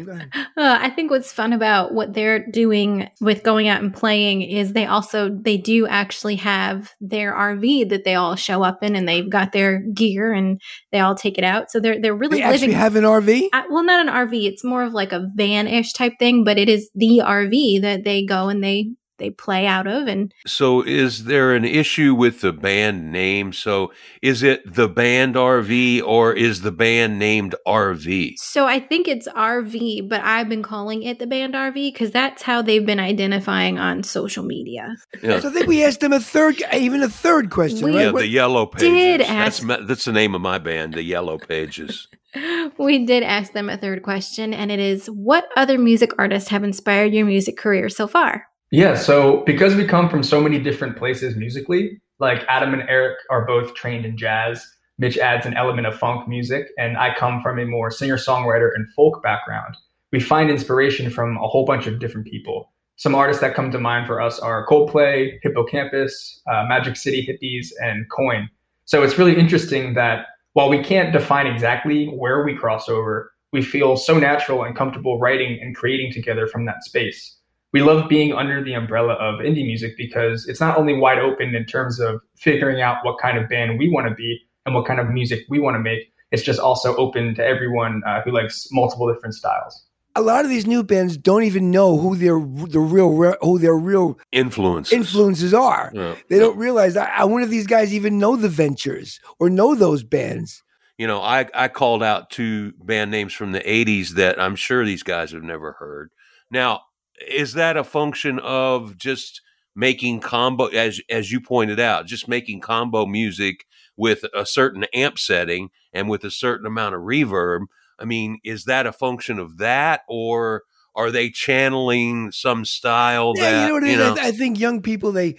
Uh, 0.58 0.78
I 0.82 0.90
think 0.90 1.10
what's 1.12 1.32
fun 1.32 1.54
about 1.54 1.94
what 1.94 2.14
they're 2.14 2.46
doing 2.48 3.10
with 3.22 3.44
going 3.44 3.68
out 3.68 3.82
and 3.82 3.94
playing 3.94 4.42
is 4.42 4.74
they 4.74 4.86
also 4.86 5.30
they 5.30 5.58
do 5.58 5.88
actually 5.88 6.36
have 6.36 6.92
their 7.00 7.34
RV 7.34 7.90
that 7.90 8.04
they 8.04 8.16
all 8.16 8.36
show 8.36 8.64
up 8.64 8.84
in, 8.84 8.96
and 8.96 9.08
they've 9.08 9.30
got 9.30 9.52
their 9.54 9.80
gear 9.94 10.34
and 10.34 10.60
they 10.92 11.00
all 11.00 11.16
take 11.16 11.38
it 11.38 11.44
out. 11.44 11.72
So 11.72 11.80
they're 11.80 12.02
they're 12.02 12.14
really 12.16 12.38
They 12.40 12.44
actually 12.44 12.68
living. 12.68 12.76
have 12.80 12.96
an 12.96 13.04
RV. 13.06 13.48
uh, 13.54 13.64
well, 13.70 13.84
not 13.84 14.06
an 14.06 14.14
RV. 14.14 14.46
It's 14.46 14.64
more 14.64 14.84
of 14.84 14.94
like 14.94 15.14
a 15.14 15.28
van-ish 15.36 15.94
type 15.94 16.14
thing, 16.20 16.44
but 16.44 16.58
it 16.58 16.68
is 16.70 16.90
the 16.96 17.22
RV 17.24 17.82
that 17.82 18.04
they 18.04 18.26
go 18.26 18.50
and 18.50 18.64
they 18.64 18.77
they 19.18 19.30
play 19.30 19.66
out 19.68 19.88
of. 19.88 20.08
And 20.08 20.34
So, 20.46 20.82
is 20.82 21.26
there 21.26 21.54
an 21.54 21.66
issue 21.66 22.14
with 22.16 22.42
the 22.42 22.54
band 22.54 23.12
name? 23.12 23.54
So, 23.54 23.92
is 24.22 24.44
it 24.44 24.62
the 24.74 24.88
band 24.88 25.36
RV 25.36 26.02
or 26.06 26.34
is 26.34 26.62
the 26.62 26.72
band 26.72 27.20
named 27.20 27.56
RV? 27.66 28.34
so 28.38 28.66
I 28.66 28.80
think 28.80 29.08
it's 29.08 29.28
RV, 29.30 30.08
but 30.10 30.22
I've 30.22 30.50
been 30.50 30.64
calling 30.64 31.04
it 31.04 31.20
the 31.20 31.28
band 31.28 31.54
RV 31.54 31.94
because 31.94 32.12
that's 32.12 32.44
how 32.44 32.62
they've 32.62 32.86
been 32.86 33.00
identifying 33.00 33.78
on 33.80 34.04
social 34.04 34.44
media. 34.44 34.96
Yeah, 35.22 35.40
So 35.40 35.50
I 35.50 35.52
think 35.52 35.68
we 35.68 35.84
asked 35.84 36.00
them 36.00 36.14
a 36.14 36.20
third, 36.20 36.62
even 36.74 37.02
a 37.04 37.10
third 37.10 37.50
question, 37.50 37.86
We- 37.88 37.96
right? 37.96 38.06
yeah 38.06 38.12
the 38.12 38.28
Yellow 38.28 38.66
Pages. 38.66 38.90
did 38.90 39.20
that's 39.22 39.62
ask- 39.64 39.88
that's 39.88 40.06
the 40.06 40.12
name 40.14 40.36
of 40.36 40.42
my 40.42 40.58
band, 40.58 40.94
the 40.94 41.04
Yellow 41.04 41.38
Pages. 41.38 42.08
we 42.78 43.06
did 43.06 43.24
ask 43.24 43.54
them 43.54 43.70
a 43.70 43.78
third 43.78 44.04
question, 44.04 44.54
and 44.54 44.72
it 44.72 44.80
is 44.80 45.08
what 45.08 45.46
other 45.56 45.78
music 45.78 46.12
artists 46.18 46.50
have 46.50 46.64
inspired 46.64 47.14
your 47.14 47.26
music 47.26 47.58
career 47.58 47.90
so 47.90 48.08
far? 48.08 48.48
Yeah 48.72 48.96
so 48.96 49.44
because 49.46 49.76
we 49.76 49.86
come 49.86 50.10
from 50.10 50.24
so 50.24 50.42
many 50.42 50.60
different 50.60 50.98
places 50.98 51.36
musically 51.36 52.02
like 52.20 52.44
adam 52.50 52.74
and 52.74 52.88
eric 52.90 53.18
are 53.30 53.46
both 53.46 53.74
trained 53.76 54.06
in 54.06 54.18
jazz 54.18 54.66
mitch 54.98 55.18
adds 55.18 55.46
an 55.46 55.56
element 55.56 55.88
of 55.88 55.98
funk 55.98 56.28
music 56.28 56.68
and 56.78 56.98
i 56.98 57.14
come 57.16 57.42
from 57.42 57.60
a 57.60 57.66
more 57.66 57.90
singer 57.92 58.18
songwriter 58.18 58.70
and 58.76 58.88
folk 58.94 59.24
background. 59.24 59.76
We 60.12 60.20
find 60.20 60.50
inspiration 60.50 61.10
from 61.10 61.38
a 61.38 61.48
whole 61.48 61.66
bunch 61.66 61.86
of 61.86 62.00
different 62.00 62.28
people. 62.28 62.72
Some 62.96 63.14
artists 63.14 63.42
that 63.42 63.54
come 63.54 63.72
to 63.72 63.80
mind 63.80 64.08
for 64.08 64.20
us 64.22 64.40
are 64.40 64.66
coldplay 64.66 65.38
Hippo 65.44 65.64
Campus 65.66 66.42
uh, 66.52 66.66
magic 66.68 66.96
city 66.96 67.26
hippies 67.28 67.68
and 67.82 68.10
coin. 68.10 68.50
So 68.86 69.04
it's 69.04 69.18
really 69.18 69.38
interesting 69.38 69.94
that 69.94 70.26
while 70.54 70.70
we 70.70 70.82
can't 70.82 71.14
define 71.14 71.46
exactly 71.46 72.08
where 72.08 72.44
we 72.44 72.56
cross 72.56 72.90
over 72.90 73.32
we 73.54 73.62
feel 73.62 73.96
so 73.96 74.20
natural 74.20 74.64
and 74.64 74.76
comfortable 74.76 75.20
writing 75.20 75.60
and 75.62 75.76
creating 75.76 76.12
together 76.12 76.48
from 76.48 76.66
that 76.66 76.84
space 76.84 77.37
we 77.78 77.84
love 77.84 78.10
being 78.10 78.34
under 78.34 78.64
the 78.64 78.74
umbrella 78.74 79.14
of 79.14 79.40
indie 79.40 79.66
music 79.66 79.96
because 79.98 80.48
it's 80.48 80.60
not 80.60 80.78
only 80.78 80.94
wide 80.94 81.20
open 81.20 81.54
in 81.56 81.66
terms 81.66 82.00
of 82.00 82.22
figuring 82.36 82.82
out 82.82 82.98
what 83.04 83.20
kind 83.22 83.38
of 83.38 83.48
band 83.50 83.78
we 83.78 83.90
want 83.90 84.08
to 84.08 84.16
be 84.16 84.40
and 84.66 84.74
what 84.76 84.86
kind 84.88 85.00
of 85.00 85.10
music 85.10 85.42
we 85.50 85.60
want 85.60 85.76
to 85.76 85.80
make. 85.80 86.12
It's 86.32 86.44
just 86.44 86.60
also 86.60 86.96
open 86.98 87.36
to 87.36 87.46
everyone 87.46 88.02
uh, 88.06 88.22
who 88.24 88.32
likes 88.32 88.68
multiple 88.72 89.12
different 89.14 89.36
styles. 89.36 89.84
a 90.16 90.22
lot 90.22 90.44
of 90.46 90.50
these 90.50 90.66
new 90.66 90.84
bands 90.84 91.16
don't 91.16 91.44
even 91.44 91.70
know 91.72 91.98
who 91.98 92.16
their 92.16 92.40
the 92.76 92.80
real 92.80 93.10
who 93.42 93.60
their 93.60 93.76
real 93.78 94.18
Influences. 94.32 94.92
influences 94.92 95.54
are. 95.54 95.92
Yeah. 95.94 96.16
They 96.30 96.40
don't 96.40 96.58
realize. 96.58 96.98
I, 96.98 97.06
I 97.22 97.24
wonder 97.26 97.44
if 97.46 97.52
these 97.52 97.68
guys 97.68 97.94
even 97.94 98.18
know 98.18 98.36
the 98.36 98.50
Ventures 98.50 99.20
or 99.40 99.50
know 99.50 99.76
those 99.76 100.04
bands. 100.04 100.64
You 100.98 101.06
know, 101.06 101.22
I, 101.22 101.46
I 101.54 101.68
called 101.68 102.02
out 102.02 102.32
two 102.32 102.74
band 102.84 103.12
names 103.12 103.32
from 103.32 103.52
the 103.52 103.60
80s 103.62 104.16
that 104.16 104.42
I'm 104.42 104.56
sure 104.56 104.84
these 104.84 105.04
guys 105.04 105.32
have 105.32 105.44
never 105.44 105.74
heard. 105.74 106.10
Now, 106.50 106.82
is 107.26 107.54
that 107.54 107.78
a 107.78 107.84
function 107.84 108.40
of 108.40 108.98
just 108.98 109.42
making 109.76 110.20
combo, 110.20 110.68
as, 110.68 111.00
as 111.10 111.32
you 111.32 111.40
pointed 111.40 111.80
out, 111.80 112.06
just 112.06 112.28
making 112.28 112.62
combo 112.62 113.06
music 113.06 113.66
with 113.96 114.24
a 114.34 114.46
certain 114.46 114.86
amp 114.94 115.18
setting 115.18 115.70
and 115.94 116.10
with 116.10 116.24
a 116.24 116.32
certain 116.32 116.66
amount 116.66 116.96
of 116.96 117.02
reverb? 117.02 117.62
I 118.00 118.06
mean, 118.06 118.40
is 118.44 118.66
that 118.66 118.86
a 118.86 118.92
function 118.92 119.40
of 119.40 119.58
that 119.58 120.02
or 120.08 120.64
are 120.96 121.12
they 121.12 121.30
channeling 121.30 122.32
some 122.32 122.66
style 122.66 123.34
Yeah, 123.36 123.44
that, 123.44 123.62
you 123.62 123.68
know 123.68 123.74
what 123.74 123.84
it 123.84 123.90
is. 123.90 124.02
I, 124.02 124.14
th- 124.16 124.34
I 124.34 124.38
think 124.38 124.60
young 124.60 124.82
people 124.82 125.12
they 125.12 125.38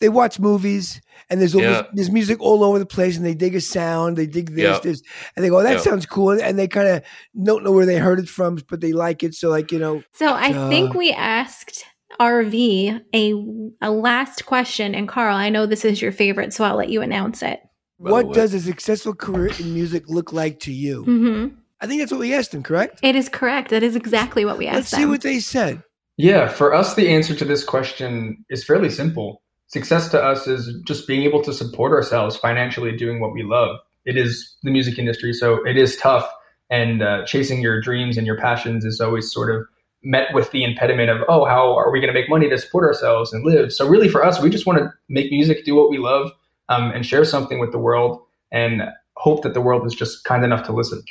they 0.00 0.08
watch 0.08 0.38
movies 0.38 1.00
and 1.30 1.40
there's 1.40 1.54
all 1.54 1.62
Yeah. 1.62 1.68
this, 1.82 1.82
there's 1.94 2.10
music 2.10 2.40
all 2.40 2.62
over 2.62 2.78
the 2.78 2.86
place 2.86 3.16
and 3.16 3.24
they 3.24 3.34
dig 3.34 3.54
a 3.54 3.60
sound, 3.60 4.16
they 4.16 4.26
dig 4.26 4.50
this, 4.54 4.76
Yeah. 4.76 4.78
this, 4.82 5.02
and 5.34 5.44
they 5.44 5.48
go, 5.48 5.62
"That 5.62 5.72
Yeah. 5.72 5.78
sounds 5.78 6.06
cool," 6.06 6.30
and 6.40 6.58
they 6.58 6.68
kind 6.68 6.88
of 6.88 7.02
don't 7.42 7.64
know 7.64 7.72
where 7.72 7.86
they 7.86 7.96
heard 7.96 8.18
it 8.18 8.28
from, 8.28 8.58
but 8.68 8.80
they 8.80 8.92
like 8.92 9.22
it. 9.22 9.34
So, 9.34 9.48
like 9.50 9.72
you 9.72 9.78
know, 9.78 10.02
So 10.12 10.32
I 10.32 10.50
Uh, 10.52 10.68
think 10.68 10.94
we 10.94 11.12
asked 11.12 11.84
RV 12.20 13.00
a 13.14 13.34
a 13.82 13.90
last 13.90 14.46
question, 14.46 14.94
and 14.94 15.08
Carl, 15.08 15.36
I 15.36 15.48
know 15.48 15.66
this 15.66 15.84
is 15.84 16.00
your 16.02 16.12
favorite, 16.12 16.52
so 16.52 16.64
I'll 16.64 16.76
let 16.76 16.88
you 16.90 17.02
announce 17.02 17.42
it. 17.42 17.60
What 17.98 18.32
does 18.34 18.52
a 18.54 18.60
successful 18.60 19.14
career 19.14 19.50
in 19.58 19.72
music 19.72 20.04
look 20.08 20.32
like 20.32 20.60
to 20.60 20.72
you? 20.72 21.02
hmm 21.04 21.46
I 21.80 21.86
think 21.86 22.00
that's 22.00 22.10
what 22.12 22.20
we 22.20 22.32
asked 22.34 22.52
them. 22.52 22.62
Correct? 22.62 23.00
It 23.02 23.16
is 23.16 23.28
correct. 23.28 23.70
That 23.70 23.82
is 23.82 23.96
exactly 23.96 24.44
what 24.46 24.56
we 24.56 24.66
asked 24.66 24.76
Let's 24.76 24.90
see 24.90 25.02
them. 25.02 25.10
what 25.10 25.20
they 25.22 25.40
said. 25.40 25.82
Yeah, 26.16 26.48
for 26.48 26.72
us, 26.72 26.94
the 26.94 27.08
answer 27.08 27.34
to 27.34 27.44
this 27.44 27.62
question 27.64 28.42
is 28.48 28.64
fairly 28.64 28.88
simple. 28.88 29.42
Success 29.68 30.08
to 30.10 30.22
us 30.22 30.46
is 30.46 30.72
just 30.84 31.08
being 31.08 31.22
able 31.22 31.42
to 31.42 31.52
support 31.52 31.92
ourselves 31.92 32.36
financially 32.36 32.96
doing 32.96 33.20
what 33.20 33.32
we 33.32 33.42
love. 33.42 33.78
It 34.04 34.16
is 34.16 34.54
the 34.62 34.70
music 34.70 34.98
industry, 34.98 35.32
so 35.32 35.66
it 35.66 35.76
is 35.76 35.96
tough, 35.96 36.28
and 36.70 37.02
uh, 37.02 37.24
chasing 37.24 37.60
your 37.60 37.80
dreams 37.80 38.16
and 38.16 38.26
your 38.26 38.38
passions 38.38 38.84
is 38.84 39.00
always 39.00 39.32
sort 39.32 39.54
of 39.54 39.66
met 40.04 40.32
with 40.32 40.52
the 40.52 40.62
impediment 40.62 41.10
of, 41.10 41.22
oh, 41.28 41.44
how 41.44 41.76
are 41.76 41.90
we 41.90 42.00
going 42.00 42.12
to 42.12 42.18
make 42.18 42.30
money 42.30 42.48
to 42.48 42.56
support 42.56 42.84
ourselves 42.84 43.32
and 43.32 43.44
live? 43.44 43.72
So, 43.72 43.88
really, 43.88 44.08
for 44.08 44.24
us, 44.24 44.40
we 44.40 44.50
just 44.50 44.66
want 44.66 44.78
to 44.78 44.92
make 45.08 45.30
music, 45.32 45.64
do 45.64 45.74
what 45.74 45.90
we 45.90 45.98
love, 45.98 46.30
um, 46.68 46.92
and 46.92 47.04
share 47.04 47.24
something 47.24 47.58
with 47.58 47.72
the 47.72 47.78
world, 47.78 48.20
and 48.52 48.82
hope 49.16 49.42
that 49.42 49.54
the 49.54 49.60
world 49.60 49.84
is 49.84 49.94
just 49.94 50.24
kind 50.24 50.44
enough 50.44 50.64
to 50.66 50.72
listen. 50.72 51.02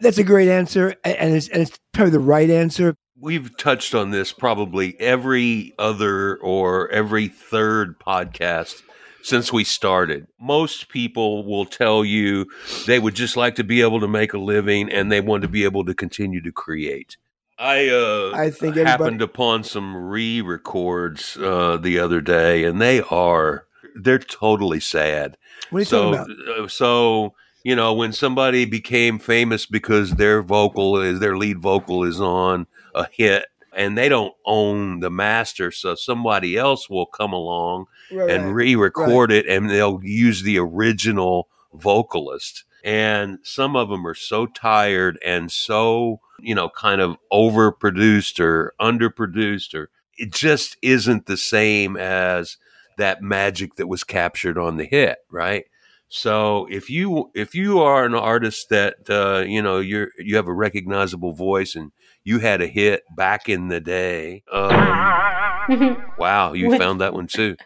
That's 0.00 0.18
a 0.18 0.24
great 0.24 0.48
answer, 0.48 0.94
and 1.04 1.34
it's 1.34 1.48
and 1.48 1.62
it's 1.62 1.78
probably 1.92 2.10
the 2.10 2.20
right 2.20 2.50
answer. 2.50 2.94
We've 3.18 3.56
touched 3.56 3.94
on 3.94 4.10
this 4.10 4.32
probably 4.32 4.98
every 5.00 5.72
other 5.78 6.36
or 6.36 6.90
every 6.90 7.28
third 7.28 7.98
podcast 7.98 8.82
since 9.22 9.50
we 9.52 9.64
started. 9.64 10.26
Most 10.38 10.90
people 10.90 11.44
will 11.44 11.64
tell 11.64 12.04
you 12.04 12.46
they 12.86 12.98
would 12.98 13.14
just 13.14 13.36
like 13.36 13.54
to 13.54 13.64
be 13.64 13.80
able 13.80 14.00
to 14.00 14.08
make 14.08 14.34
a 14.34 14.38
living 14.38 14.90
and 14.90 15.10
they 15.10 15.22
want 15.22 15.42
to 15.42 15.48
be 15.48 15.64
able 15.64 15.84
to 15.86 15.94
continue 15.94 16.42
to 16.42 16.52
create. 16.52 17.16
I 17.58 17.88
uh 17.88 18.36
I 18.36 18.50
think 18.50 18.76
happened 18.76 19.22
upon 19.22 19.64
some 19.64 19.96
re-records 19.96 21.38
uh 21.38 21.78
the 21.78 21.98
other 21.98 22.20
day 22.20 22.64
and 22.64 22.82
they 22.82 23.00
are 23.00 23.66
they're 23.94 24.18
totally 24.18 24.80
sad. 24.80 25.38
What 25.70 25.78
are 25.78 25.80
you 25.80 25.84
so 25.86 26.12
talking 26.12 26.36
about? 26.38 26.64
uh, 26.64 26.68
so 26.68 27.34
you 27.64 27.74
know 27.74 27.94
when 27.94 28.12
somebody 28.12 28.66
became 28.66 29.18
famous 29.18 29.64
because 29.64 30.16
their 30.16 30.42
vocal 30.42 31.00
is 31.00 31.18
their 31.18 31.38
lead 31.38 31.60
vocal 31.60 32.04
is 32.04 32.20
on 32.20 32.66
a 32.96 33.06
hit 33.12 33.46
and 33.72 33.96
they 33.96 34.08
don't 34.08 34.34
own 34.46 35.00
the 35.00 35.10
master 35.10 35.70
so 35.70 35.94
somebody 35.94 36.56
else 36.56 36.88
will 36.88 37.06
come 37.06 37.32
along 37.32 37.86
Right, 38.10 38.30
and 38.30 38.54
re-record 38.54 39.30
it 39.30 39.46
and 39.46 39.68
they'll 39.70 40.00
use 40.02 40.42
the 40.42 40.58
original 40.58 41.48
vocalist. 41.74 42.64
And 42.82 43.38
some 43.42 43.76
of 43.76 43.88
them 43.88 44.06
are 44.06 44.14
so 44.14 44.46
tired 44.46 45.18
and 45.24 45.52
so 45.52 46.20
you 46.40 46.54
know 46.54 46.68
kind 46.70 47.00
of 47.00 47.16
overproduced 47.32 48.40
or 48.40 48.72
underproduced 48.80 49.74
or 49.74 49.90
it 50.18 50.32
just 50.32 50.76
isn't 50.82 51.26
the 51.26 51.36
same 51.36 51.96
as 51.96 52.56
that 52.96 53.22
magic 53.22 53.74
that 53.76 53.88
was 53.88 54.04
captured 54.04 54.56
on 54.56 54.76
the 54.78 54.84
hit 54.86 55.18
right? 55.30 55.64
So 56.08 56.66
if 56.70 56.88
you 56.88 57.30
if 57.34 57.54
you 57.54 57.80
are 57.80 58.04
an 58.04 58.14
artist 58.14 58.68
that 58.70 59.10
uh, 59.10 59.44
you 59.46 59.60
know 59.60 59.80
you're 59.80 60.10
you 60.18 60.36
have 60.36 60.46
a 60.46 60.52
recognizable 60.52 61.32
voice 61.34 61.74
and 61.74 61.90
you 62.26 62.40
had 62.40 62.60
a 62.60 62.66
hit 62.66 63.04
back 63.16 63.48
in 63.48 63.68
the 63.68 63.80
day 63.80 64.42
um, 64.52 65.96
Wow, 66.18 66.52
you 66.54 66.68
What- 66.68 66.78
found 66.80 67.00
that 67.00 67.14
one 67.14 67.26
too. 67.28 67.56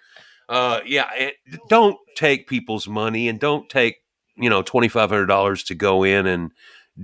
Uh, 0.49 0.81
yeah, 0.85 1.09
and 1.19 1.33
don't 1.69 1.97
take 2.17 2.47
people's 2.49 2.87
money 2.89 3.29
and 3.29 3.39
don't 3.41 3.69
take 3.69 3.97
you 4.37 4.51
know 4.51 4.63
twenty 4.63 4.89
five 4.89 5.09
hundred 5.11 5.27
dollars 5.27 5.63
to 5.65 5.75
go 5.75 6.03
in 6.03 6.27
and 6.27 6.51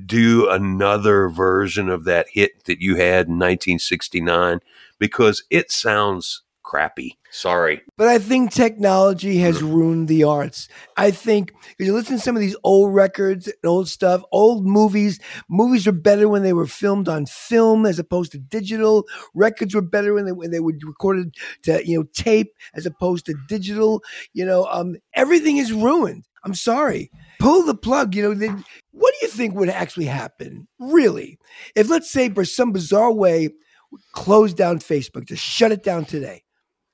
do 0.05 0.49
another 0.51 1.29
version 1.29 1.89
of 1.89 2.05
that 2.05 2.27
hit 2.33 2.65
that 2.65 2.81
you 2.81 2.97
had 2.97 3.29
in 3.29 3.39
nineteen 3.39 3.79
sixty 3.79 4.21
nine 4.21 4.59
because 4.99 5.45
it 5.51 5.71
sounds 5.71 6.43
crappy. 6.67 7.17
Sorry. 7.31 7.81
But 7.97 8.09
I 8.09 8.19
think 8.19 8.51
technology 8.51 9.39
has 9.39 9.63
ruined 9.63 10.09
the 10.09 10.25
arts. 10.25 10.69
I 10.97 11.13
think 11.13 11.55
if 11.79 11.87
you 11.87 11.95
listen 11.95 12.17
to 12.17 12.23
some 12.23 12.37
of 12.37 12.43
these 12.43 12.57
old 12.65 12.93
records 12.93 13.47
and 13.47 13.57
old 13.65 13.89
stuff, 13.89 14.23
old 14.33 14.67
movies, 14.67 15.21
movies 15.49 15.87
were 15.87 15.93
better 15.93 16.29
when 16.29 16.43
they 16.43 16.53
were 16.53 16.67
filmed 16.67 17.09
on 17.09 17.25
film 17.27 17.87
as 17.87 17.99
opposed 17.99 18.33
to 18.33 18.39
digital. 18.39 19.07
Records 19.33 19.75
were 19.75 19.81
better 19.81 20.13
when 20.13 20.27
they 20.27 20.33
when 20.33 20.51
they 20.51 20.61
were 20.61 20.75
recorded 20.85 21.35
to 21.63 21.87
you 21.89 21.99
know 21.99 22.07
tape 22.13 22.53
as 22.75 22.85
opposed 22.85 23.27
to 23.27 23.35
digital. 23.49 24.03
You 24.35 24.45
know, 24.45 24.67
um, 24.67 24.97
everything 25.15 25.57
is 25.59 25.73
ruined. 25.73 26.27
I'm 26.45 26.55
sorry. 26.55 27.11
Pull 27.39 27.63
the 27.63 27.75
plug. 27.75 28.15
You 28.15 28.23
know, 28.23 28.35
then 28.35 28.65
what 28.91 29.15
do 29.19 29.27
you 29.27 29.33
think 29.33 29.55
would 29.55 29.69
actually 29.69 30.07
happen? 30.07 30.67
Really, 30.81 31.39
if 31.77 31.89
let's 31.89 32.11
say 32.11 32.29
for 32.29 32.45
some 32.45 32.73
bizarre 32.73 33.13
way, 33.13 33.51
close 34.13 34.53
down 34.53 34.81
Facebook, 34.81 35.27
just 35.27 35.43
shut 35.43 35.71
it 35.71 35.85
down 35.85 36.05
today. 36.05 36.43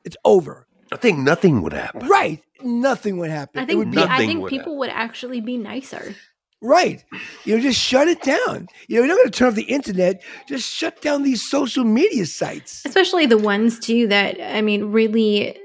It's 0.04 0.16
over. 0.24 0.66
I 0.92 0.96
think 0.96 1.18
nothing 1.18 1.62
would 1.62 1.72
happen. 1.72 2.06
Right. 2.06 2.42
Nothing 2.62 3.16
would 3.18 3.30
happen. 3.30 3.62
I 3.62 3.66
think 3.66 3.78
would 3.78 3.90
be 3.90 3.98
I 3.98 4.18
think 4.18 4.42
would 4.42 4.50
people 4.50 4.78
would 4.78 4.90
actually 4.90 5.40
be 5.40 5.56
nicer. 5.56 6.14
right. 6.60 7.02
You 7.44 7.56
know, 7.56 7.62
just 7.62 7.80
shut 7.80 8.08
it 8.08 8.22
down. 8.22 8.68
You 8.88 9.00
know, 9.00 9.06
you're 9.06 9.06
not 9.08 9.16
going 9.16 9.30
to 9.30 9.38
turn 9.38 9.48
off 9.48 9.54
the 9.54 9.62
internet. 9.62 10.22
Just 10.48 10.72
shut 10.72 11.00
down 11.00 11.22
these 11.22 11.48
social 11.48 11.84
media 11.84 12.26
sites. 12.26 12.84
especially 12.84 13.26
the 13.26 13.38
ones 13.38 13.78
too 13.78 14.06
that 14.08 14.38
i 14.56 14.60
mean 14.60 14.84
really 14.92 15.56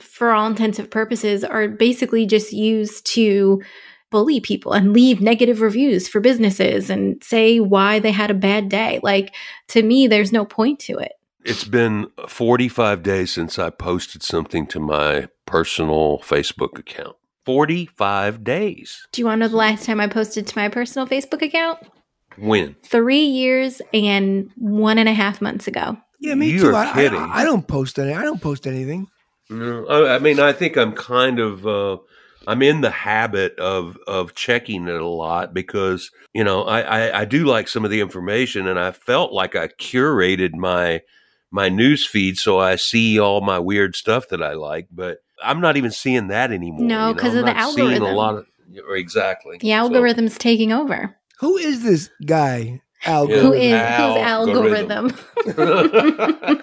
for 0.00 0.30
all 0.32 0.46
intensive 0.46 0.90
purposes 0.90 1.44
are 1.44 1.68
basically 1.68 2.24
just 2.26 2.52
used 2.52 3.04
to 3.06 3.60
bully 4.10 4.40
people 4.40 4.72
and 4.72 4.92
leave 4.94 5.20
negative 5.20 5.60
reviews 5.60 6.08
for 6.08 6.20
businesses 6.20 6.88
and 6.88 7.22
say 7.22 7.60
why 7.60 7.98
they 7.98 8.10
had 8.10 8.30
a 8.30 8.34
bad 8.34 8.68
day 8.68 8.98
like 9.02 9.34
to 9.68 9.82
me 9.82 10.06
there's 10.06 10.32
no 10.32 10.44
point 10.44 10.78
to 10.80 10.96
it 10.98 11.12
It's 11.48 11.64
been 11.64 12.08
45 12.28 13.02
days 13.02 13.32
since 13.32 13.58
I 13.58 13.70
posted 13.70 14.22
something 14.22 14.66
to 14.68 14.80
my 14.80 15.28
personal 15.46 16.18
Facebook 16.20 16.78
account. 16.78 17.16
45 17.46 18.44
days. 18.44 19.06
do 19.12 19.22
you 19.22 19.26
want 19.26 19.38
to 19.40 19.46
know 19.46 19.48
the 19.48 19.56
last 19.56 19.86
time 19.86 20.00
i 20.00 20.06
posted 20.06 20.46
to 20.46 20.58
my 20.58 20.68
personal 20.68 21.06
facebook 21.06 21.40
account 21.40 21.78
When? 22.36 22.76
three 22.82 23.24
years 23.24 23.80
and 23.94 24.50
one 24.56 24.98
and 24.98 25.08
a 25.08 25.14
half 25.14 25.40
months 25.40 25.66
ago 25.66 25.96
Yeah, 26.20 26.34
me 26.34 26.50
You're 26.50 26.72
too. 26.72 26.76
I, 26.76 26.92
kidding. 26.92 27.18
I, 27.18 27.38
I 27.38 27.44
don't 27.44 27.66
post 27.66 27.98
any. 27.98 28.12
I 28.12 28.22
don't 28.22 28.42
post 28.42 28.66
anything. 28.66 29.06
No, 29.48 29.86
I 29.86 30.16
I 30.16 30.18
mean, 30.18 30.40
I 30.40 30.52
think 30.52 30.76
I'm 30.76 30.92
kind 30.92 31.38
of, 31.38 31.66
uh, 31.66 31.96
I'm 32.46 32.60
in 32.60 32.82
the 32.82 32.90
habit 32.90 33.58
of 33.58 33.96
of 34.06 34.34
checking 34.34 34.86
it 34.86 35.00
a 35.00 35.06
lot 35.06 35.54
because 35.54 36.10
you 36.34 36.44
know 36.44 36.64
I, 36.64 36.80
I 36.80 37.20
I 37.20 37.24
do 37.24 37.46
like 37.46 37.66
some 37.68 37.84
of 37.84 37.90
the 37.90 38.00
information, 38.02 38.66
and 38.68 38.78
I 38.78 38.92
felt 38.92 39.32
like 39.32 39.56
I 39.56 39.68
curated 39.68 40.54
my 40.54 41.00
my 41.50 41.68
news 41.68 42.06
feed 42.06 42.36
so 42.36 42.58
I 42.58 42.76
see 42.76 43.18
all 43.18 43.40
my 43.40 43.58
weird 43.58 43.96
stuff 43.96 44.28
that 44.28 44.42
I 44.42 44.52
like, 44.54 44.88
but 44.92 45.18
I'm 45.42 45.60
not 45.60 45.76
even 45.76 45.90
seeing 45.90 46.28
that 46.28 46.50
anymore. 46.52 46.86
No, 46.86 47.08
you 47.08 47.14
know? 47.14 47.20
'cause 47.20 47.32
I'm 47.32 47.38
of 47.40 47.46
the 47.46 47.52
not 47.54 47.74
seeing 47.74 47.86
algorithm. 47.92 48.02
A 48.08 48.12
lot 48.16 48.34
of 48.36 48.46
exactly 48.90 49.58
the 49.58 49.72
algorithm's 49.72 50.36
taking 50.38 50.72
over 50.72 51.16
Who 51.40 51.56
is 51.56 51.82
this 51.82 52.10
guy? 52.26 52.82
Al 53.06 53.28
Yeah. 53.30 53.40
who 53.40 53.54
Algorithm. 53.54 55.10
whose 55.10 55.58
algorithm 55.58 56.62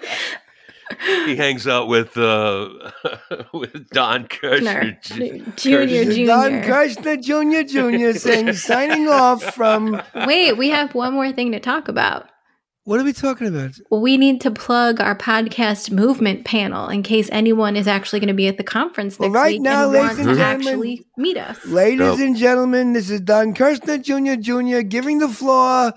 he 1.26 1.34
hangs 1.36 1.66
out 1.66 1.88
with 1.88 2.16
uh, 2.16 2.68
with 3.52 3.88
Don 3.90 4.26
Kirshner. 4.28 5.02
junior 5.56 6.04
junior 6.04 6.26
Don 6.26 6.50
Kirshner 6.62 7.20
Jr. 7.20 7.62
Jr. 8.12 8.18
saying, 8.18 8.52
signing 8.52 9.08
off 9.08 9.42
from. 9.54 10.00
Wait, 10.26 10.52
we 10.56 10.68
have 10.70 10.94
one 10.94 11.12
more 11.14 11.32
thing 11.32 11.50
to 11.52 11.60
talk 11.60 11.88
about. 11.88 12.28
What 12.86 13.00
are 13.00 13.02
we 13.02 13.12
talking 13.12 13.48
about? 13.48 13.72
Well, 13.90 14.00
we 14.00 14.16
need 14.16 14.40
to 14.42 14.50
plug 14.52 15.00
our 15.00 15.18
podcast 15.18 15.90
movement 15.90 16.44
panel 16.44 16.88
in 16.88 17.02
case 17.02 17.28
anyone 17.32 17.74
is 17.74 17.88
actually 17.88 18.20
going 18.20 18.28
to 18.28 18.34
be 18.34 18.46
at 18.46 18.58
the 18.58 18.62
conference 18.62 19.18
Well, 19.18 19.28
next 19.28 19.34
right 19.42 19.54
week 19.54 19.62
now, 19.62 19.82
and 19.90 19.92
ladies 19.92 20.18
wants 20.18 20.26
and 20.28 20.38
to 20.38 20.44
actually 20.44 21.06
meet 21.16 21.36
us. 21.36 21.66
Ladies 21.66 21.98
Nope. 21.98 22.20
and 22.20 22.36
gentlemen, 22.36 22.92
this 22.92 23.10
is 23.10 23.22
Don 23.22 23.54
Kirshner 23.54 24.00
Jr. 24.00 24.40
Jr. 24.40 24.82
giving 24.82 25.18
the 25.18 25.28
floor 25.28 25.94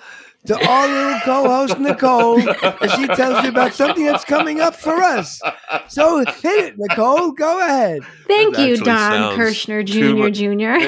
to 0.48 0.68
our 0.68 0.88
little 0.88 1.20
co-host 1.22 1.80
Nicole 1.80 2.40
as 2.50 2.92
she 2.94 3.08
tells 3.08 3.44
you 3.44 3.50
about 3.50 3.74
something 3.74 4.06
that's 4.06 4.24
coming 4.24 4.62
up 4.62 4.76
for 4.76 4.94
us. 4.96 5.42
So 5.88 6.20
hit 6.20 6.66
it, 6.66 6.76
Nicole. 6.78 7.32
Go 7.32 7.60
ahead. 7.60 8.02
Thank 8.28 8.56
That 8.56 8.68
you, 8.68 8.78
Don 8.78 8.86
sounds 8.86 9.38
Kirshner 9.38 9.86
Jr. 9.86 10.30
Jr. 10.30 10.80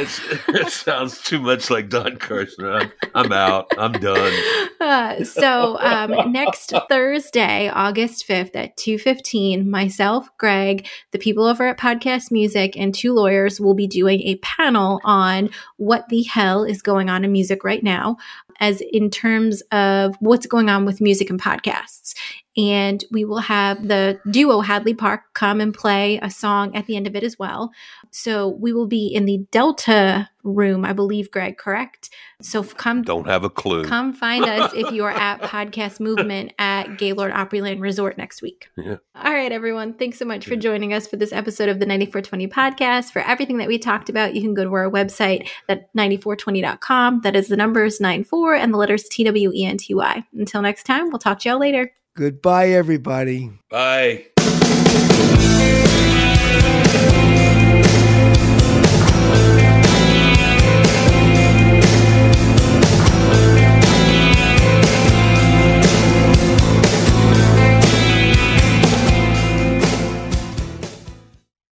It 0.61 0.71
sounds 0.71 1.21
too 1.21 1.39
much 1.39 1.69
like 1.69 1.89
Don 1.89 2.17
Kirshner. 2.17 2.81
I'm, 2.81 2.91
I'm 3.25 3.31
out. 3.33 3.71
I'm 3.77 3.91
done. 3.93 4.33
Uh, 4.79 5.23
so 5.23 5.77
um, 5.79 6.31
next 6.31 6.73
Thursday, 6.89 7.69
August 7.69 8.27
5th 8.27 8.55
at 8.55 8.77
2.15, 8.77 9.65
myself, 9.65 10.29
Greg, 10.37 10.87
the 11.11 11.19
people 11.19 11.45
over 11.45 11.67
at 11.67 11.77
Podcast 11.77 12.31
Music, 12.31 12.77
and 12.77 12.93
two 12.93 13.13
lawyers 13.13 13.59
will 13.59 13.73
be 13.73 13.87
doing 13.87 14.21
a 14.21 14.37
panel 14.37 15.01
on 15.03 15.49
what 15.77 16.07
the 16.09 16.23
hell 16.23 16.63
is 16.63 16.81
going 16.81 17.09
on 17.09 17.23
in 17.23 17.31
music 17.31 17.63
right 17.63 17.83
now 17.83 18.17
as 18.61 18.81
in 18.93 19.09
terms 19.09 19.61
of 19.71 20.15
what's 20.19 20.45
going 20.45 20.69
on 20.69 20.85
with 20.85 21.01
music 21.01 21.29
and 21.29 21.41
podcasts. 21.41 22.13
And 22.55 23.03
we 23.11 23.25
will 23.25 23.39
have 23.39 23.87
the 23.87 24.19
duo 24.29 24.59
Hadley 24.59 24.93
Park 24.93 25.21
come 25.33 25.59
and 25.59 25.73
play 25.73 26.19
a 26.21 26.29
song 26.29 26.75
at 26.75 26.85
the 26.85 26.95
end 26.95 27.07
of 27.07 27.15
it 27.15 27.23
as 27.23 27.39
well. 27.39 27.71
So 28.11 28.49
we 28.49 28.71
will 28.71 28.87
be 28.87 29.07
in 29.07 29.25
the 29.25 29.39
Delta 29.51 30.29
room, 30.43 30.85
I 30.85 30.93
believe, 30.93 31.31
Greg, 31.31 31.57
correct? 31.57 32.09
So 32.41 32.63
come 32.63 33.03
Don't 33.03 33.27
have 33.27 33.43
a 33.43 33.49
clue. 33.49 33.85
Come 33.85 34.13
find 34.13 34.45
us 34.45 34.73
if 34.73 34.91
you 34.91 35.05
are 35.05 35.11
at 35.11 35.41
Podcast 35.41 35.99
Movement 35.99 36.53
at 36.59 36.70
Gaylord 36.97 37.31
Opryland 37.31 37.81
Resort 37.81 38.17
next 38.17 38.41
week. 38.41 38.69
Yeah. 38.77 38.97
All 39.15 39.31
right, 39.31 39.51
everyone. 39.51 39.93
Thanks 39.93 40.19
so 40.19 40.25
much 40.25 40.45
for 40.45 40.55
joining 40.55 40.93
us 40.93 41.07
for 41.07 41.17
this 41.17 41.33
episode 41.33 41.69
of 41.69 41.79
the 41.79 41.85
9420 41.85 42.47
podcast. 42.47 43.11
For 43.11 43.19
everything 43.19 43.57
that 43.57 43.67
we 43.67 43.77
talked 43.77 44.09
about, 44.09 44.35
you 44.35 44.41
can 44.41 44.53
go 44.53 44.63
to 44.63 44.73
our 44.73 44.89
website 44.89 45.47
at 45.69 45.93
9420.com. 45.95 47.21
That 47.21 47.35
is 47.35 47.47
the 47.47 47.57
numbers 47.57 47.99
94 47.99 48.55
and 48.55 48.73
the 48.73 48.77
letters 48.77 49.03
T 49.03 49.23
W 49.23 49.51
E 49.53 49.65
N 49.65 49.77
T 49.77 49.93
Y. 49.93 50.23
Until 50.33 50.61
next 50.61 50.83
time, 50.83 51.09
we'll 51.09 51.19
talk 51.19 51.39
to 51.39 51.49
y'all 51.49 51.59
later. 51.59 51.91
Goodbye, 52.15 52.69
everybody. 52.69 53.51
Bye. 53.69 54.25